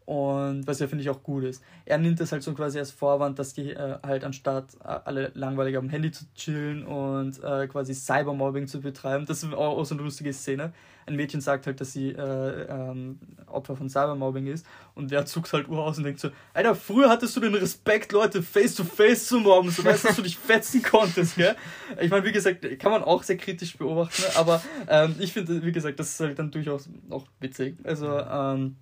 [0.06, 1.64] Und was ja, finde ich, auch gut ist.
[1.84, 5.32] Er nimmt das halt so quasi als Vorwand, dass die äh, halt anstatt äh, alle
[5.34, 9.96] langweilig am Handy zu chillen und äh, quasi Cybermobbing zu betreiben, das ist auch, so
[9.96, 10.72] eine lustige Szene.
[11.06, 15.52] Ein Mädchen sagt halt, dass sie äh, ähm, Opfer von Cybermobbing ist und der zuckt
[15.52, 18.84] halt Uhr aus und denkt so, Alter, früher hattest du den Respekt, Leute face to
[18.84, 21.56] face zu mobben, so weißt, dass du dich fetzen konntest, gell?
[22.00, 25.72] Ich meine, wie gesagt, kann man auch sehr kritisch beobachten, aber ähm, ich finde, wie
[25.72, 27.76] gesagt, das ist halt dann durchaus auch witzig.
[27.84, 28.76] Also, ähm,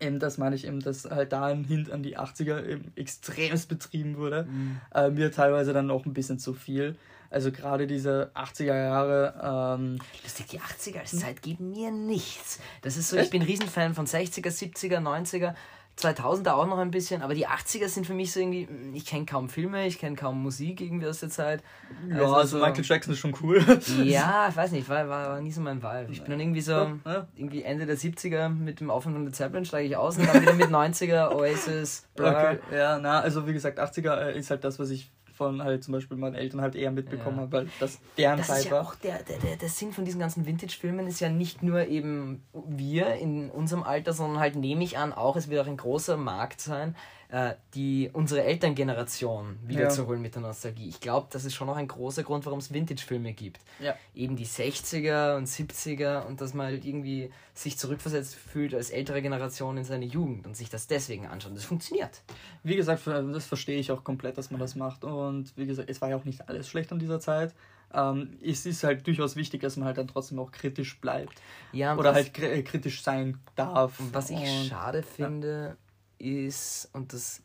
[0.00, 3.68] eben das meine ich eben, dass halt da ein Hint an die 80er eben extremst
[3.68, 4.44] betrieben wurde.
[4.44, 4.80] Mhm.
[4.94, 6.96] Äh, mir teilweise dann auch ein bisschen zu viel.
[7.30, 9.76] Also gerade diese 80er Jahre.
[9.78, 12.58] Ähm, Lustig, die 80er als Zeit geben mir nichts.
[12.82, 15.54] Das ist so, ich bin Riesenfan von 60er, 70er, 90er.
[15.98, 19.04] 2000er auch noch ein bisschen, aber die 80er sind für mich so irgendwie, hm, ich
[19.04, 21.62] kenne kaum Filme, ich kenne kaum Musik irgendwie aus der Zeit.
[22.08, 23.64] Ja, also, also Michael Jackson ist schon cool.
[24.04, 26.12] ja, ich weiß nicht, war, war, war nie so mein Vibe.
[26.12, 26.92] Ich bin dann irgendwie so,
[27.36, 30.40] irgendwie Ende der 70er mit dem Aufwand von der Zeppelin steige ich aus und dann
[30.42, 32.28] wieder mit 90er, Oasis, Blur.
[32.38, 35.92] Okay, ja, na, also wie gesagt, 80er ist halt das, was ich von halt zum
[35.92, 37.42] Beispiel meinen Eltern halt eher mitbekommen ja.
[37.42, 38.82] habe, weil das deren das Zeit ja war.
[38.82, 42.42] Auch der, der, der, der Sinn von diesen ganzen Vintage-Filmen ist ja nicht nur eben
[42.52, 46.16] wir in unserem Alter, sondern halt nehme ich an, auch es wird auch ein großer
[46.16, 46.94] Markt sein,
[47.30, 50.22] äh, die unsere Elterngeneration wiederzuholen ja.
[50.22, 50.88] mit der Nostalgie.
[50.88, 53.60] Ich glaube, das ist schon noch ein großer Grund, warum es Vintage-Filme gibt.
[53.80, 53.94] Ja.
[54.14, 59.20] Eben die 60er und 70er und dass man halt irgendwie sich zurückversetzt fühlt als ältere
[59.20, 61.54] Generation in seine Jugend und sich das deswegen anschaut.
[61.54, 62.22] Das funktioniert.
[62.62, 65.04] Wie gesagt, das verstehe ich auch komplett, dass man das macht.
[65.04, 67.52] Und wie gesagt, es war ja auch nicht alles schlecht an dieser Zeit.
[67.92, 71.42] Ähm, es ist halt durchaus wichtig, dass man halt dann trotzdem auch kritisch bleibt.
[71.72, 74.00] Ja, oder halt kritisch sein darf.
[74.12, 75.76] Was ich und, schade finde,
[76.18, 77.42] ist, und das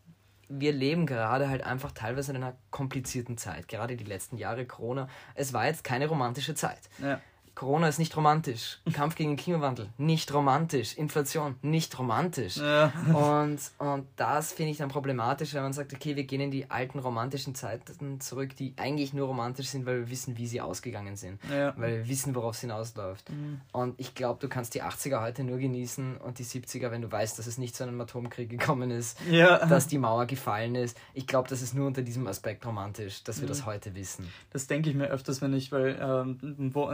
[0.49, 3.67] wir leben gerade halt einfach teilweise in einer komplizierten Zeit.
[3.67, 5.07] Gerade die letzten Jahre Corona.
[5.35, 6.81] Es war jetzt keine romantische Zeit.
[6.99, 7.19] Ja.
[7.55, 8.79] Corona ist nicht romantisch.
[8.93, 10.95] Kampf gegen den Klimawandel, nicht romantisch.
[10.95, 12.57] Inflation, nicht romantisch.
[12.57, 12.91] Ja.
[13.13, 16.69] Und, und das finde ich dann problematisch, wenn man sagt, okay, wir gehen in die
[16.69, 21.15] alten romantischen Zeiten zurück, die eigentlich nur romantisch sind, weil wir wissen, wie sie ausgegangen
[21.15, 21.39] sind.
[21.49, 21.73] Ja.
[21.77, 23.29] Weil wir wissen, worauf es hinausläuft.
[23.29, 23.61] Mhm.
[23.71, 27.11] Und ich glaube, du kannst die 80er heute nur genießen und die 70er, wenn du
[27.11, 29.65] weißt, dass es nicht zu einem Atomkrieg gekommen ist, ja.
[29.65, 30.97] dass die Mauer gefallen ist.
[31.13, 33.49] Ich glaube, das ist nur unter diesem Aspekt romantisch, dass wir mhm.
[33.49, 34.31] das heute wissen.
[34.51, 36.37] Das denke ich mir öfters, wenn ich, weil ähm,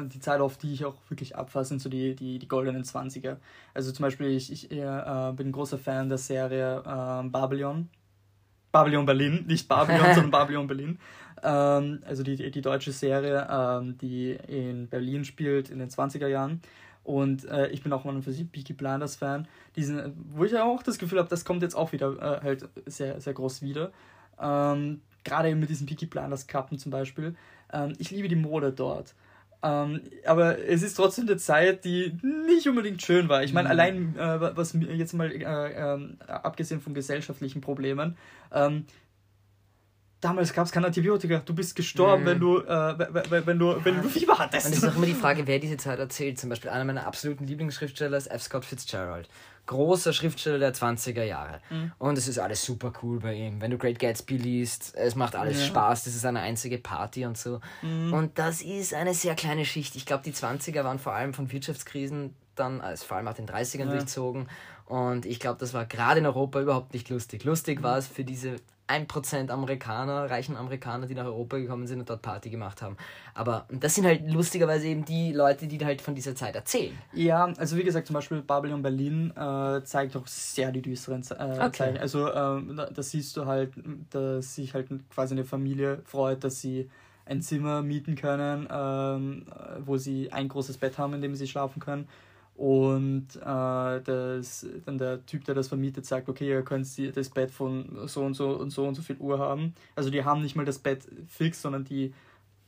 [0.10, 3.38] die Zeit auf die ich auch wirklich abfasse, sind so die, die, die goldenen 20er.
[3.74, 7.90] Also zum Beispiel, ich, ich äh, bin ein großer Fan der Serie äh, Babylon.
[8.72, 11.00] Babylon Berlin, nicht Babylon, sondern Babylon Berlin.
[11.44, 16.62] Ähm, also die, die deutsche Serie, ähm, die in Berlin spielt in den 20er Jahren.
[17.04, 19.48] Und äh, ich bin auch mal für sie Peaky Blinders Fan.
[19.76, 23.20] Diesen, wo ich auch das Gefühl habe, das kommt jetzt auch wieder äh, halt sehr,
[23.20, 23.92] sehr groß wieder.
[24.40, 27.36] Ähm, Gerade mit diesen Peaky Blinders Kappen zum Beispiel.
[27.74, 29.16] Ähm, ich liebe die Mode dort.
[29.62, 33.44] Ähm, aber es ist trotzdem eine Zeit, die nicht unbedingt schön war.
[33.44, 33.72] Ich meine, mhm.
[33.72, 38.18] allein, äh, was jetzt mal äh, äh, abgesehen von gesellschaftlichen Problemen,
[38.54, 38.86] ähm,
[40.22, 41.40] damals gab es kein Antibiotika.
[41.40, 42.28] Du bist gestorben, mhm.
[42.28, 44.68] wenn du, äh, wenn du, wenn du Fieber hattest.
[44.68, 46.40] Und es ist auch immer die Frage, wer diese Zeit erzählt.
[46.40, 48.44] Zum Beispiel einer meiner absoluten Lieblingsschriftsteller ist F.
[48.44, 49.28] Scott Fitzgerald
[49.70, 51.62] großer Schriftsteller der 20er Jahre.
[51.70, 51.92] Mhm.
[52.00, 53.62] Und es ist alles super cool bei ihm.
[53.62, 55.66] Wenn du Great Gatsby liest, es macht alles ja.
[55.68, 57.62] Spaß, das ist eine einzige Party und so.
[57.84, 58.12] Mhm.
[58.12, 59.96] Und das ist eine sehr kleine Schicht.
[59.96, 63.48] Ich glaube, die 20er waren vor allem von Wirtschaftskrisen dann, als vor allem auch den
[63.48, 63.92] 30ern ja.
[63.92, 64.48] durchzogen.
[64.86, 67.44] Und ich glaube, das war gerade in Europa überhaupt nicht lustig.
[67.44, 67.84] Lustig mhm.
[67.84, 68.56] war es für diese
[68.90, 72.98] 1% Amerikaner, reichen Amerikaner, die nach Europa gekommen sind und dort Party gemacht haben.
[73.36, 76.98] Aber das sind halt lustigerweise eben die Leute, die halt von dieser Zeit erzählen.
[77.14, 81.34] Ja, also wie gesagt, zum Beispiel Babylon Berlin äh, zeigt auch sehr die düsteren äh,
[81.34, 81.72] okay.
[81.72, 81.98] Zeichen.
[82.00, 83.74] Also ähm, da, da, siehst du halt,
[84.10, 86.90] dass sich halt quasi eine Familie freut, dass sie
[87.26, 89.46] ein Zimmer mieten können, ähm,
[89.86, 92.08] wo sie ein großes Bett haben, in dem sie schlafen können
[92.60, 96.86] und äh, das, dann der Typ, der das vermietet, sagt, okay, ihr könnt
[97.16, 99.74] das Bett von so und so und so und so viel Uhr haben.
[99.96, 102.14] Also die haben nicht mal das Bett fix, sondern die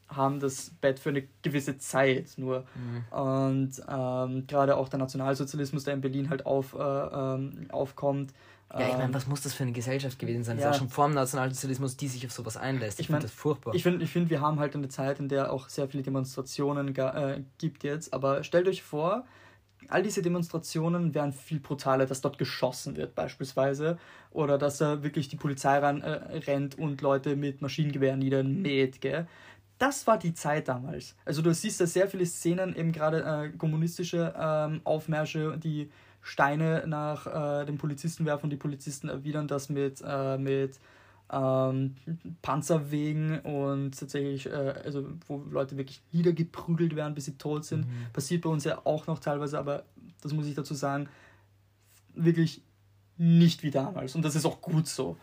[0.07, 2.63] haben das Bett für eine gewisse Zeit nur.
[2.73, 3.19] Mhm.
[3.19, 8.31] Und ähm, gerade auch der Nationalsozialismus, der in Berlin halt auf, äh, ähm, aufkommt.
[8.71, 10.57] Ja, ich meine, ähm, was muss das für eine Gesellschaft gewesen sein?
[10.57, 10.67] Ja.
[10.67, 12.97] Das ist auch schon vor dem Nationalsozialismus, die sich auf sowas einlässt.
[13.01, 13.75] Ich, ich finde das furchtbar.
[13.75, 16.95] Ich finde, ich find, wir haben halt eine Zeit, in der auch sehr viele Demonstrationen
[16.95, 18.13] äh, gibt jetzt.
[18.13, 19.25] Aber stellt euch vor,
[19.89, 23.97] all diese Demonstrationen wären viel brutaler, dass dort geschossen wird beispielsweise
[24.31, 29.27] oder dass da wirklich die Polizei ran, äh, und Leute mit Maschinengewehren niedermäht, gell?
[29.77, 31.15] Das war die Zeit damals.
[31.25, 35.89] Also du siehst da sehr viele Szenen, eben gerade äh, kommunistische ähm, Aufmärsche, die
[36.21, 37.25] Steine nach
[37.61, 40.79] äh, den Polizisten werfen und die Polizisten erwidern das mit, äh, mit
[41.31, 41.95] ähm,
[42.41, 47.87] Panzerwegen und tatsächlich, äh, also wo Leute wirklich niedergeprügelt werden, bis sie tot sind.
[47.87, 48.11] Mhm.
[48.11, 49.85] Passiert bei uns ja auch noch teilweise, aber
[50.21, 51.07] das muss ich dazu sagen,
[52.13, 52.61] wirklich
[53.17, 54.15] nicht wie damals.
[54.15, 55.17] Und das ist auch gut so.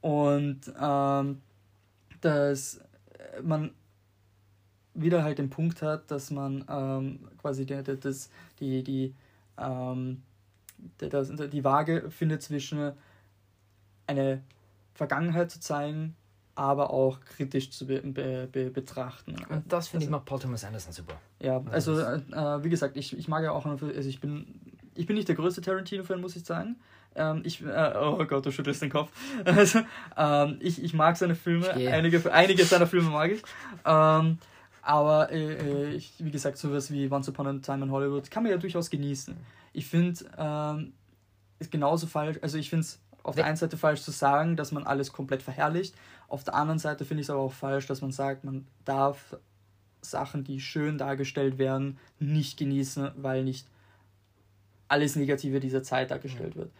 [0.00, 1.40] Und ähm,
[2.20, 2.80] dass
[3.42, 3.70] man
[4.94, 9.14] wieder halt den Punkt hat, dass man ähm, quasi die, das, die, die,
[9.58, 10.22] ähm,
[10.98, 12.92] das, die Waage findet zwischen
[14.06, 14.42] eine
[14.94, 16.16] Vergangenheit zu zeigen,
[16.54, 19.36] aber auch kritisch zu be be be betrachten.
[19.48, 21.14] Und das finde also, ich macht Paul Thomas Anderson super.
[21.40, 24.60] Ja, also äh, äh, wie gesagt, ich, ich mag ja auch, also ich bin,
[24.94, 26.76] ich bin nicht der größte Tarantino-Fan, muss ich sagen.
[27.14, 29.10] Ähm, ich, äh, oh Gott, du schüttelst den Kopf.
[29.44, 29.80] Also,
[30.16, 33.42] ähm, ich, ich mag seine Filme, einige, einige seiner Filme mag ich.
[33.84, 34.38] Ähm,
[34.82, 38.42] aber äh, äh, ich, wie gesagt, sowas wie Once Upon a Time in Hollywood kann
[38.42, 39.36] man ja durchaus genießen.
[39.72, 40.92] Ich finde, ähm,
[41.58, 44.72] ist genauso falsch, also ich finde es auf der einen Seite falsch zu sagen, dass
[44.72, 45.94] man alles komplett verherrlicht.
[46.28, 49.36] Auf der anderen Seite finde ich es aber auch falsch, dass man sagt, man darf
[50.00, 53.66] Sachen, die schön dargestellt werden, nicht genießen, weil nicht
[54.88, 56.70] alles Negative dieser Zeit dargestellt wird.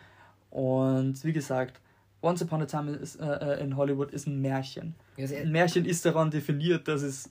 [0.51, 1.81] Und wie gesagt,
[2.23, 4.95] Once Upon a Time äh, äh, in Hollywood ist ein Märchen.
[5.17, 7.31] ein Märchen ist daran definiert, dass es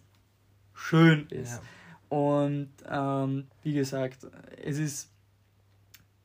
[0.74, 1.62] schön ist.
[2.10, 2.18] Ja.
[2.18, 4.28] Und ähm, wie gesagt,
[4.64, 5.11] es ist.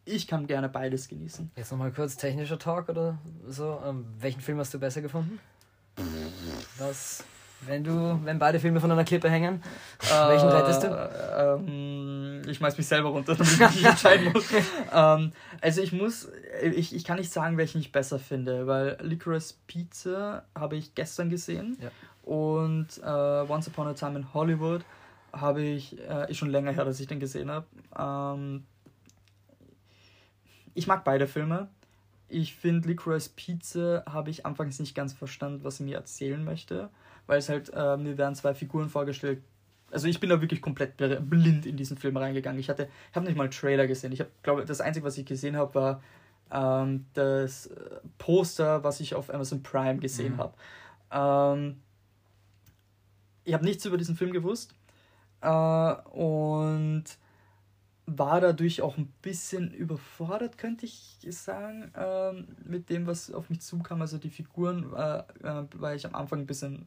[0.09, 1.51] Ich kann gerne beides genießen.
[1.57, 3.81] Jetzt nochmal kurz technischer Talk oder so.
[3.85, 5.41] Ähm, welchen Film hast du besser gefunden?
[6.79, 7.25] Was
[7.63, 9.63] wenn du, wenn beide Filme von einer Klippe hängen,
[10.03, 10.89] äh, welchen rettest du?
[11.39, 14.45] Ähm, ich schmeiß mich selber runter, damit ich mich entscheiden muss.
[14.95, 16.29] ähm, also ich muss,
[16.63, 21.31] ich, ich kann nicht sagen, welchen ich besser finde, weil Licorice Pizza habe ich gestern
[21.31, 21.89] gesehen ja.
[22.23, 24.83] und äh, Once Upon a Time in Hollywood
[25.33, 27.67] habe ich, äh, ist schon länger her, dass ich den gesehen habe.
[27.99, 28.65] Ähm,
[30.77, 31.68] ich mag beide Filme.
[32.29, 36.91] Ich finde Licorice Pizza habe ich anfangs nicht ganz verstanden, was sie mir erzählen möchte
[37.27, 39.43] weil es halt, äh, mir werden zwei Figuren vorgestellt.
[39.91, 42.59] Also ich bin da wirklich komplett blind in diesen Film reingegangen.
[42.59, 44.12] Ich hatte, ich habe nicht mal einen Trailer gesehen.
[44.12, 46.03] Ich habe, glaube, das Einzige, was ich gesehen habe, war
[46.51, 47.70] ähm, das
[48.18, 50.39] Poster, was ich auf Amazon Prime gesehen mhm.
[50.39, 51.57] habe.
[51.59, 51.81] Ähm,
[53.45, 54.74] ich habe nichts über diesen Film gewusst
[55.41, 57.05] äh, und
[58.07, 63.61] war dadurch auch ein bisschen überfordert, könnte ich sagen, ähm, mit dem, was auf mich
[63.61, 64.01] zukam.
[64.01, 66.87] Also die Figuren äh, äh, war ich am Anfang ein bisschen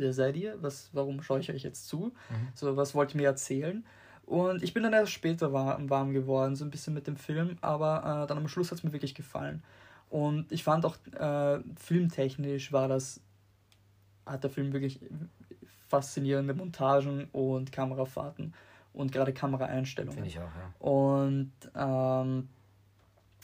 [0.00, 0.60] wer seid ihr?
[0.60, 2.06] Was, warum schaue ich euch jetzt zu?
[2.06, 2.48] Mhm.
[2.54, 3.84] So, was wollt ihr mir erzählen?
[4.26, 7.58] Und ich bin dann erst später warm, warm geworden, so ein bisschen mit dem Film,
[7.60, 9.62] aber äh, dann am Schluss hat es mir wirklich gefallen.
[10.08, 13.20] Und ich fand auch, äh, filmtechnisch war das,
[14.26, 15.00] hat der Film wirklich
[15.88, 18.54] faszinierende Montagen und Kamerafahrten
[18.92, 20.14] und gerade Kameraeinstellungen.
[20.14, 20.74] Finde ich auch, ja.
[20.78, 22.48] Und ähm,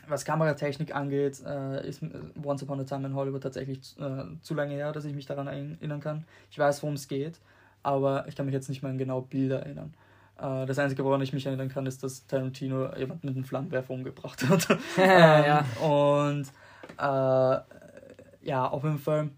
[0.09, 2.03] was Kameratechnik angeht, äh, ist
[2.45, 5.47] Once Upon a Time in Hollywood tatsächlich äh, zu lange her, dass ich mich daran
[5.47, 6.25] erinnern kann.
[6.51, 7.41] Ich weiß, worum es geht,
[7.83, 9.95] aber ich kann mich jetzt nicht mehr an genau Bilder erinnern.
[10.39, 13.93] Äh, das Einzige, woran ich mich erinnern kann, ist, dass Tarantino jemand mit einem Flammenwerfer
[13.95, 14.69] umgebracht hat.
[14.99, 15.65] ähm, ja.
[15.81, 16.47] Und
[16.99, 19.31] äh, ja, auf jeden Fall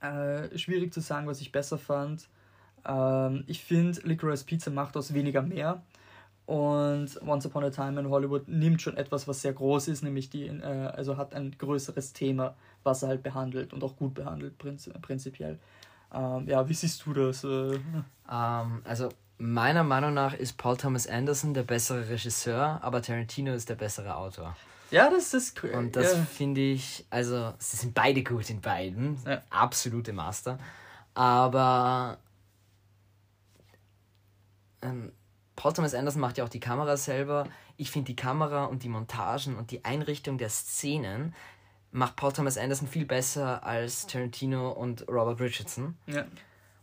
[0.00, 2.28] äh, schwierig zu sagen, was ich besser fand.
[2.86, 5.82] Ähm, ich finde, Licorice Pizza macht aus weniger mehr.
[6.46, 10.28] Und Once Upon a Time in Hollywood nimmt schon etwas, was sehr groß ist, nämlich
[10.28, 14.58] die, äh, also hat ein größeres Thema, was er halt behandelt und auch gut behandelt,
[14.58, 15.58] prinz prinzipiell.
[16.12, 17.44] Ähm, ja, wie siehst du das?
[17.44, 17.78] Äh?
[18.30, 19.08] Ähm, also
[19.38, 24.16] meiner Meinung nach ist Paul Thomas Anderson der bessere Regisseur, aber Tarantino ist der bessere
[24.16, 24.56] Autor.
[24.90, 25.70] Ja, das ist cool.
[25.70, 26.22] Und das ja.
[26.24, 29.40] finde ich, also sie sind beide gut in beiden, ja.
[29.48, 30.58] absolute Master.
[31.14, 32.18] Aber
[34.82, 35.12] ähm,
[35.56, 37.46] Paul Thomas Anderson macht ja auch die Kamera selber.
[37.76, 41.34] Ich finde die Kamera und die Montagen und die Einrichtung der Szenen
[41.90, 45.96] macht Paul Thomas Anderson viel besser als Tarantino und Robert Richardson.
[46.06, 46.24] Ja.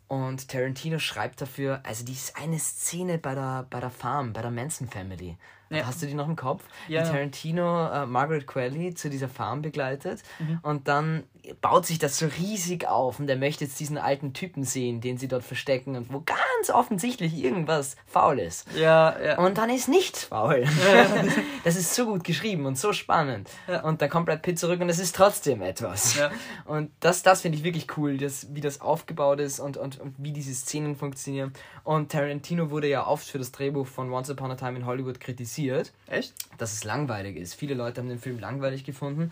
[0.07, 4.41] Und Tarantino schreibt dafür, also die ist eine Szene bei der, bei der Farm, bei
[4.41, 5.37] der Manson Family.
[5.69, 5.85] Ja.
[5.85, 6.63] Hast du die noch im Kopf?
[6.87, 7.03] Ja.
[7.03, 10.59] Wie Tarantino äh, Margaret Qualley zu dieser Farm begleitet mhm.
[10.63, 11.25] und dann
[11.61, 15.17] baut sich das so riesig auf und er möchte jetzt diesen alten Typen sehen, den
[15.17, 18.67] sie dort verstecken und wo ganz offensichtlich irgendwas faul ist.
[18.75, 19.37] Ja, ja.
[19.37, 20.63] Und dann ist nichts faul.
[20.63, 21.23] Ja.
[21.63, 23.49] das ist so gut geschrieben und so spannend.
[23.67, 23.81] Ja.
[23.83, 26.17] Und dann kommt Brad Pitt zurück und es ist trotzdem etwas.
[26.17, 26.31] Ja.
[26.65, 30.15] Und das, das finde ich wirklich cool, das, wie das aufgebaut ist und, und, und
[30.17, 31.53] wie diese Szenen funktionieren.
[31.83, 35.19] Und Tarantino wurde ja oft für das Drehbuch von Once Upon a Time in Hollywood
[35.19, 35.91] kritisiert.
[36.07, 36.33] Echt?
[36.57, 37.53] Dass es langweilig ist.
[37.55, 39.31] Viele Leute haben den Film langweilig gefunden.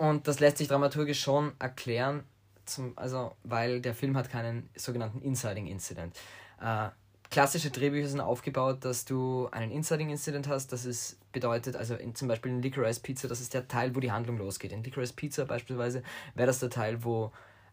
[0.00, 2.24] Und das lässt sich dramaturgisch schon erklären,
[2.64, 6.16] zum, also, weil der Film hat keinen sogenannten Insiding Incident.
[6.58, 6.88] Äh,
[7.30, 10.72] klassische Drehbücher sind aufgebaut, dass du einen Insiding Incident hast.
[10.72, 14.00] Das ist, bedeutet, also in, zum Beispiel in Licorice Pizza, das ist der Teil, wo
[14.00, 14.72] die Handlung losgeht.
[14.72, 16.02] In Licorice Pizza beispielsweise
[16.34, 17.30] wäre das der Teil, wo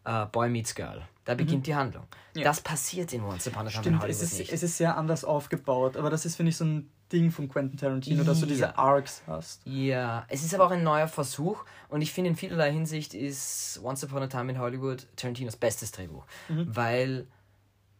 [0.08, 1.02] äh, Boy Meets Girl.
[1.24, 2.04] Da beginnt die Handlung.
[2.34, 2.44] Ja.
[2.44, 4.52] Das passiert in Once Upon a Time in Hollywood es ist, nicht.
[4.52, 7.76] es ist sehr anders aufgebaut, aber das ist, finde ich, so ein Ding von Quentin
[7.78, 8.76] Tarantino, dass du diese Ja.
[8.78, 9.60] Arcs hast.
[9.66, 13.80] Ja, es ist aber auch ein neuer Versuch und ich finde in vielerlei Hinsicht ist
[13.82, 16.66] Once Upon a Time in Hollywood Tarantinos bestes Drehbuch, Mhm.
[16.74, 17.26] weil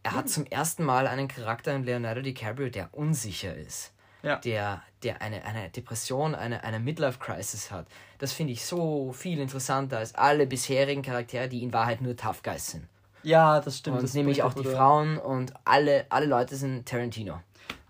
[0.02, 3.92] er hat zum ersten Mal einen Charakter in Leonardo DiCaprio, der unsicher ist,
[4.22, 4.36] Ja.
[4.36, 7.86] der, der eine, eine Depression, eine, eine Midlife-Crisis hat.
[8.18, 12.42] Das finde ich so viel interessanter als alle bisherigen Charaktere, die in Wahrheit nur Tough
[12.42, 12.86] Guys sind.
[13.22, 13.96] Ja, das stimmt.
[13.98, 17.40] Und das nämlich auch die gute- Frauen und alle, alle Leute sind Tarantino.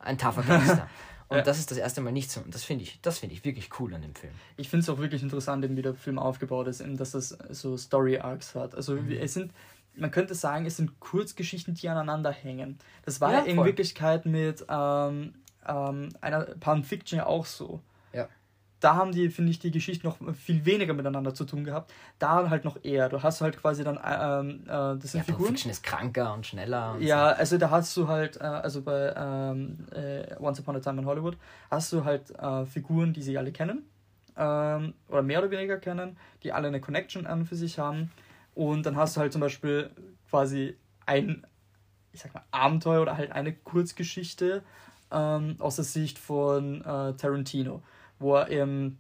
[0.01, 0.89] Ein tougher Gangster.
[1.31, 1.43] Und Ja.
[1.43, 2.41] das ist das erste Mal nicht so.
[2.41, 4.33] Und das finde ich, das finde ich wirklich cool an dem Film.
[4.57, 7.37] Ich finde es auch wirklich interessant, eben wie der Film aufgebaut ist, eben, dass das
[7.51, 8.75] so Story-Arcs hat.
[8.75, 9.13] Also Mhm.
[9.13, 9.53] es sind,
[9.95, 12.79] man könnte sagen, es sind Kurzgeschichten, die aneinander hängen.
[13.05, 13.67] Das war Ja, in voll.
[13.67, 15.35] Wirklichkeit mit ähm,
[15.69, 17.81] ähm, einer Pulp Fiction ja auch so.
[18.13, 18.29] Ja.
[18.81, 21.93] Da haben die, finde ich, die Geschichten noch viel weniger miteinander zu tun gehabt.
[22.21, 23.09] Da halt noch eher.
[23.09, 25.49] Du hast halt quasi dann, ähm, äh, das sind Ja, Pulp Figuren.
[25.49, 26.95] Fiction ist kranker und schneller.
[26.95, 30.81] Und Ja, also da hast du halt, äh, also bei ähm, äh, Once Upon a
[30.81, 31.37] Time in Hollywood,
[31.71, 33.83] hast du halt äh, Figuren, die sie alle kennen,
[34.37, 38.13] ähm, oder mehr oder weniger kennen, die alle eine Connection an für sich haben.
[38.55, 39.91] Und dann hast du halt zum Beispiel
[40.31, 41.45] quasi ein,
[42.13, 44.63] ich sag mal, Abenteuer oder halt eine Kurzgeschichte
[45.11, 47.83] ähm, aus der Sicht von äh, Tarantino,
[48.19, 48.99] wo er eben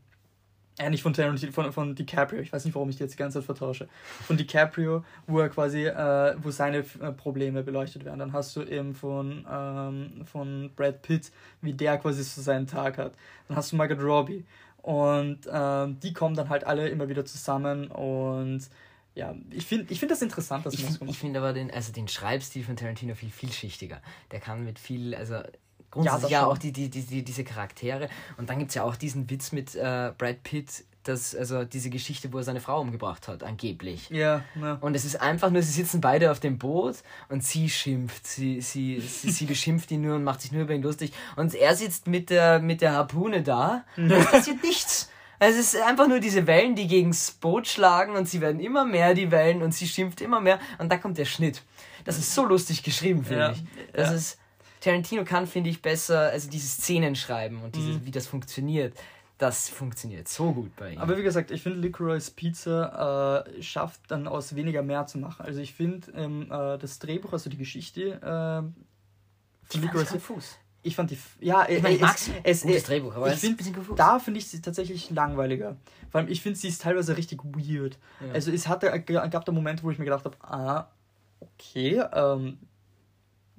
[0.80, 2.40] ja, nicht von Tarantino, von, von DiCaprio.
[2.40, 3.88] Ich weiß nicht, warum ich die jetzt die ganze Zeit vertausche.
[4.26, 8.20] Von DiCaprio, wo er quasi, äh, wo seine äh, Probleme beleuchtet werden.
[8.20, 11.32] Dann hast du eben von, ähm, von Brad Pitt,
[11.62, 13.14] wie der quasi so seinen Tag hat.
[13.48, 14.44] Dann hast du Margaret Robbie.
[14.82, 18.60] Und ähm, die kommen dann halt alle immer wieder zusammen und
[19.16, 21.52] ja, ich finde ich find das interessant, dass Ich, man das find- ich finde aber
[21.52, 24.00] den, also den Schreibstil von Tarantino viel vielschichtiger.
[24.30, 25.42] Der kann mit viel, also
[25.90, 26.48] grundsätzlich ja, schon.
[26.50, 28.08] auch die, die, die, die, diese Charaktere.
[28.36, 31.90] Und dann gibt es ja auch diesen Witz mit äh, Brad Pitt, dass, also diese
[31.90, 34.10] Geschichte, wo er seine Frau umgebracht hat, angeblich.
[34.10, 34.76] Ja, ne.
[34.80, 36.96] Und es ist einfach nur, sie sitzen beide auf dem Boot
[37.28, 38.26] und sie schimpft.
[38.26, 41.12] Sie, sie, sie, sie beschimpft ihn nur und macht sich nur über ihn lustig.
[41.36, 45.10] Und er sitzt mit der, mit der Harpune da und es passiert nichts.
[45.40, 49.14] Es ist einfach nur diese Wellen, die gegens Boot schlagen und sie werden immer mehr,
[49.14, 50.58] die Wellen, und sie schimpft immer mehr.
[50.78, 51.62] Und da kommt der Schnitt.
[52.04, 53.64] Das ist so lustig geschrieben, finde Ja, ich.
[53.92, 54.14] Das ja.
[54.16, 54.38] ist,
[54.80, 57.80] Tarantino kann, finde ich, besser, also diese Szenen schreiben und Mhm.
[57.80, 58.96] diese, wie das funktioniert.
[59.38, 60.98] Das funktioniert so gut bei ihm.
[60.98, 65.46] Aber wie gesagt, ich finde Licorice Pizza äh, schafft dann aus weniger mehr zu machen.
[65.46, 70.58] Also ich finde ähm, äh, das Drehbuch, also die Geschichte äh, von Licorice konfus.
[70.82, 73.40] ich fand die ja Ich meine, ich es, es, Gutes es, Drehbuch, aber ich
[73.72, 73.96] konfus.
[73.96, 75.76] da finde ich sie tatsächlich langweiliger.
[76.10, 77.96] Vor allem ich finde sie ist teilweise richtig weird.
[78.20, 78.32] Ja.
[78.32, 80.88] Also es hatte gab da Momente, wo ich mir gedacht habe, ah
[81.40, 82.58] okay, ähm,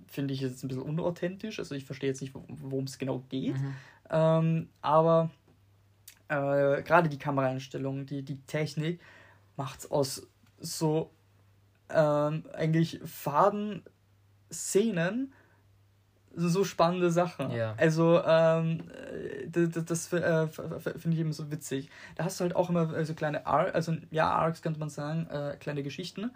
[0.10, 1.60] finde ich jetzt ein bisschen unauthentisch.
[1.60, 3.56] Also ich verstehe jetzt nicht, wo- worum es genau geht.
[3.58, 3.74] Mhm.
[4.10, 5.30] Ähm, aber
[6.28, 9.00] äh, gerade die Kameraeinstellung, die, die Technik
[9.58, 10.28] macht es aus
[10.60, 11.12] so
[11.90, 13.84] ähm, eigentlich faden
[14.52, 15.34] Szenen
[16.36, 17.52] so spannende Sachen.
[17.52, 17.74] Ja.
[17.78, 21.90] Also ähm, äh, das, das äh, finde ich eben so witzig.
[22.16, 24.90] Da hast du halt auch immer äh, so kleine Arcs, also ja, Arcs könnte man
[24.90, 26.32] sagen, äh, kleine Geschichten.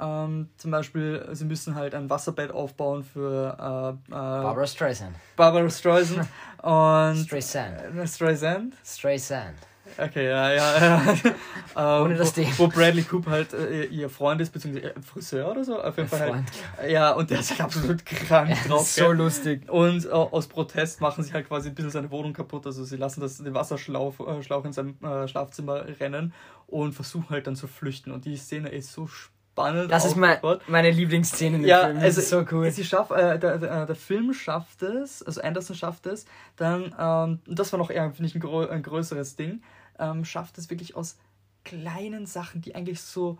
[0.00, 5.16] Ähm, zum Beispiel, sie müssen halt ein Wasserbett aufbauen für äh, äh, Barbara Streisand.
[5.36, 6.28] Barbara Streisand
[6.62, 7.96] und Streisand.
[7.96, 8.74] äh, Streisand.
[8.84, 9.54] Streisand.
[9.96, 10.80] Okay, ja, ja.
[10.80, 11.00] ja.
[11.02, 11.34] ähm,
[12.04, 12.48] Ohne das wo, D.
[12.58, 15.82] wo Bradley Cooper halt äh, ihr Freund ist, beziehungsweise äh, Friseur oder so.
[15.82, 16.46] Auf jeden Fall Freund.
[16.76, 16.90] halt.
[16.90, 18.86] Ja, und der ist halt absolut krank Das drauf.
[18.86, 19.16] so gell?
[19.16, 19.68] lustig.
[19.70, 22.66] Und äh, aus Protest machen sie halt quasi ein bisschen seine Wohnung kaputt.
[22.66, 26.34] Also sie lassen das, den Wasserschlauch äh, Schlauch in seinem äh, Schlafzimmer rennen
[26.66, 28.12] und versuchen halt dann zu flüchten.
[28.12, 29.37] Und die Szene ist so spannend.
[29.88, 31.98] Das ist mein, meine Lieblingsszene in dem Ja, Film.
[31.98, 32.70] Also ist so cool.
[32.70, 36.24] Sie schaff, äh, der, der, der Film schafft es, also Anderson schafft es,
[36.56, 39.62] dann, ähm, das war noch eher, finde ich, ein, grö ein größeres Ding,
[39.98, 41.16] ähm, schafft es wirklich aus
[41.64, 43.38] kleinen Sachen, die eigentlich so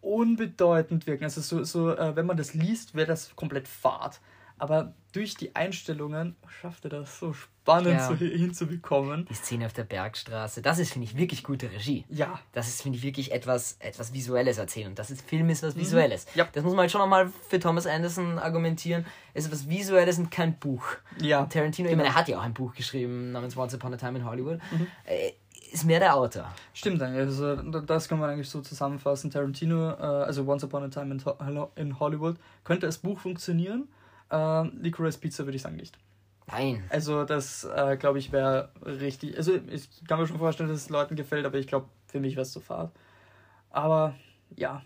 [0.00, 1.24] unbedeutend wirken.
[1.24, 4.20] Also so, so äh, wenn man das liest, wäre das komplett fad.
[4.58, 8.08] Aber durch die Einstellungen schafft er das so spannend Ja.
[8.10, 9.26] hi- hinzubekommen.
[9.30, 12.04] Die Szene auf der Bergstraße, das ist, finde ich, wirklich gute Regie.
[12.08, 14.88] Ja, Das ist, finde ich, wirklich etwas, etwas Visuelles erzählen.
[14.88, 16.26] Und das ist Film ist was Visuelles.
[16.26, 16.38] Mhm.
[16.40, 16.48] Ja.
[16.52, 19.06] Das muss man halt schon nochmal für Thomas Anderson argumentieren.
[19.34, 20.84] Es ist was Visuelles und kein Buch.
[21.20, 21.40] ja.
[21.42, 22.04] Und Tarantino, ich Genau.
[22.04, 24.58] meine, er hat ja auch ein Buch geschrieben namens Once Upon a Time in Hollywood.
[24.72, 24.86] Mhm.
[25.04, 25.32] Äh,
[25.70, 26.50] Ist mehr der Autor.
[26.72, 29.30] Stimmt also da- das kann man eigentlich so zusammenfassen.
[29.30, 31.14] Tarantino, äh, also Once Upon a Time
[31.76, 33.86] in Hollywood, könnte als Buch funktionieren.
[34.30, 35.98] Ähm, Licorice Pizza würde ich sagen nicht.
[36.46, 36.82] Nein.
[36.88, 40.88] Also das, äh, glaube ich, wäre richtig, also ich kann mir schon vorstellen, dass es
[40.88, 42.90] Leuten gefällt, aber ich glaube, für mich wäre es zu fad.
[43.70, 44.14] Aber
[44.56, 44.82] ja,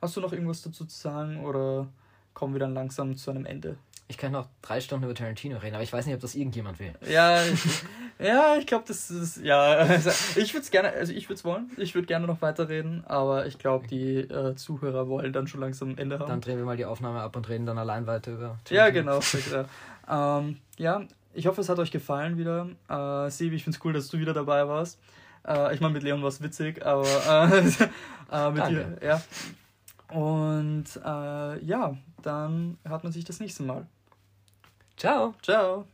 [0.00, 1.88] hast du noch irgendwas dazu zu sagen oder
[2.32, 3.76] kommen wir dann langsam zu einem Ende?
[4.10, 6.78] Ich kann noch drei Stunden über Tarantino reden, aber ich weiß nicht, ob das irgendjemand
[6.80, 6.94] will.
[7.10, 7.60] Ja, ich,
[8.18, 11.44] ja, ich glaube, das ist, ja, also ich würde es gerne, also ich würde es
[11.44, 15.60] wollen, ich würde gerne noch weiterreden, aber ich glaube, die äh, Zuhörer wollen dann schon
[15.60, 16.28] langsam ein Ende haben.
[16.28, 18.80] Dann drehen wir mal die Aufnahme ab und reden dann allein weiter über Tarantino.
[18.80, 19.20] Ja, genau.
[20.10, 21.02] Ähm, ja,
[21.34, 22.66] ich hoffe, es hat euch gefallen wieder.
[22.88, 24.98] Äh, Sebi, ich finde es cool, dass du wieder dabei warst.
[25.46, 27.58] Äh, ich meine, mit Leon war es witzig, aber äh,
[28.32, 29.22] äh, mit dir, ja.
[30.10, 33.86] Und äh, ja, dann hört man sich das nächste Mal.
[34.98, 35.34] Ciao.
[35.42, 35.86] Ciao.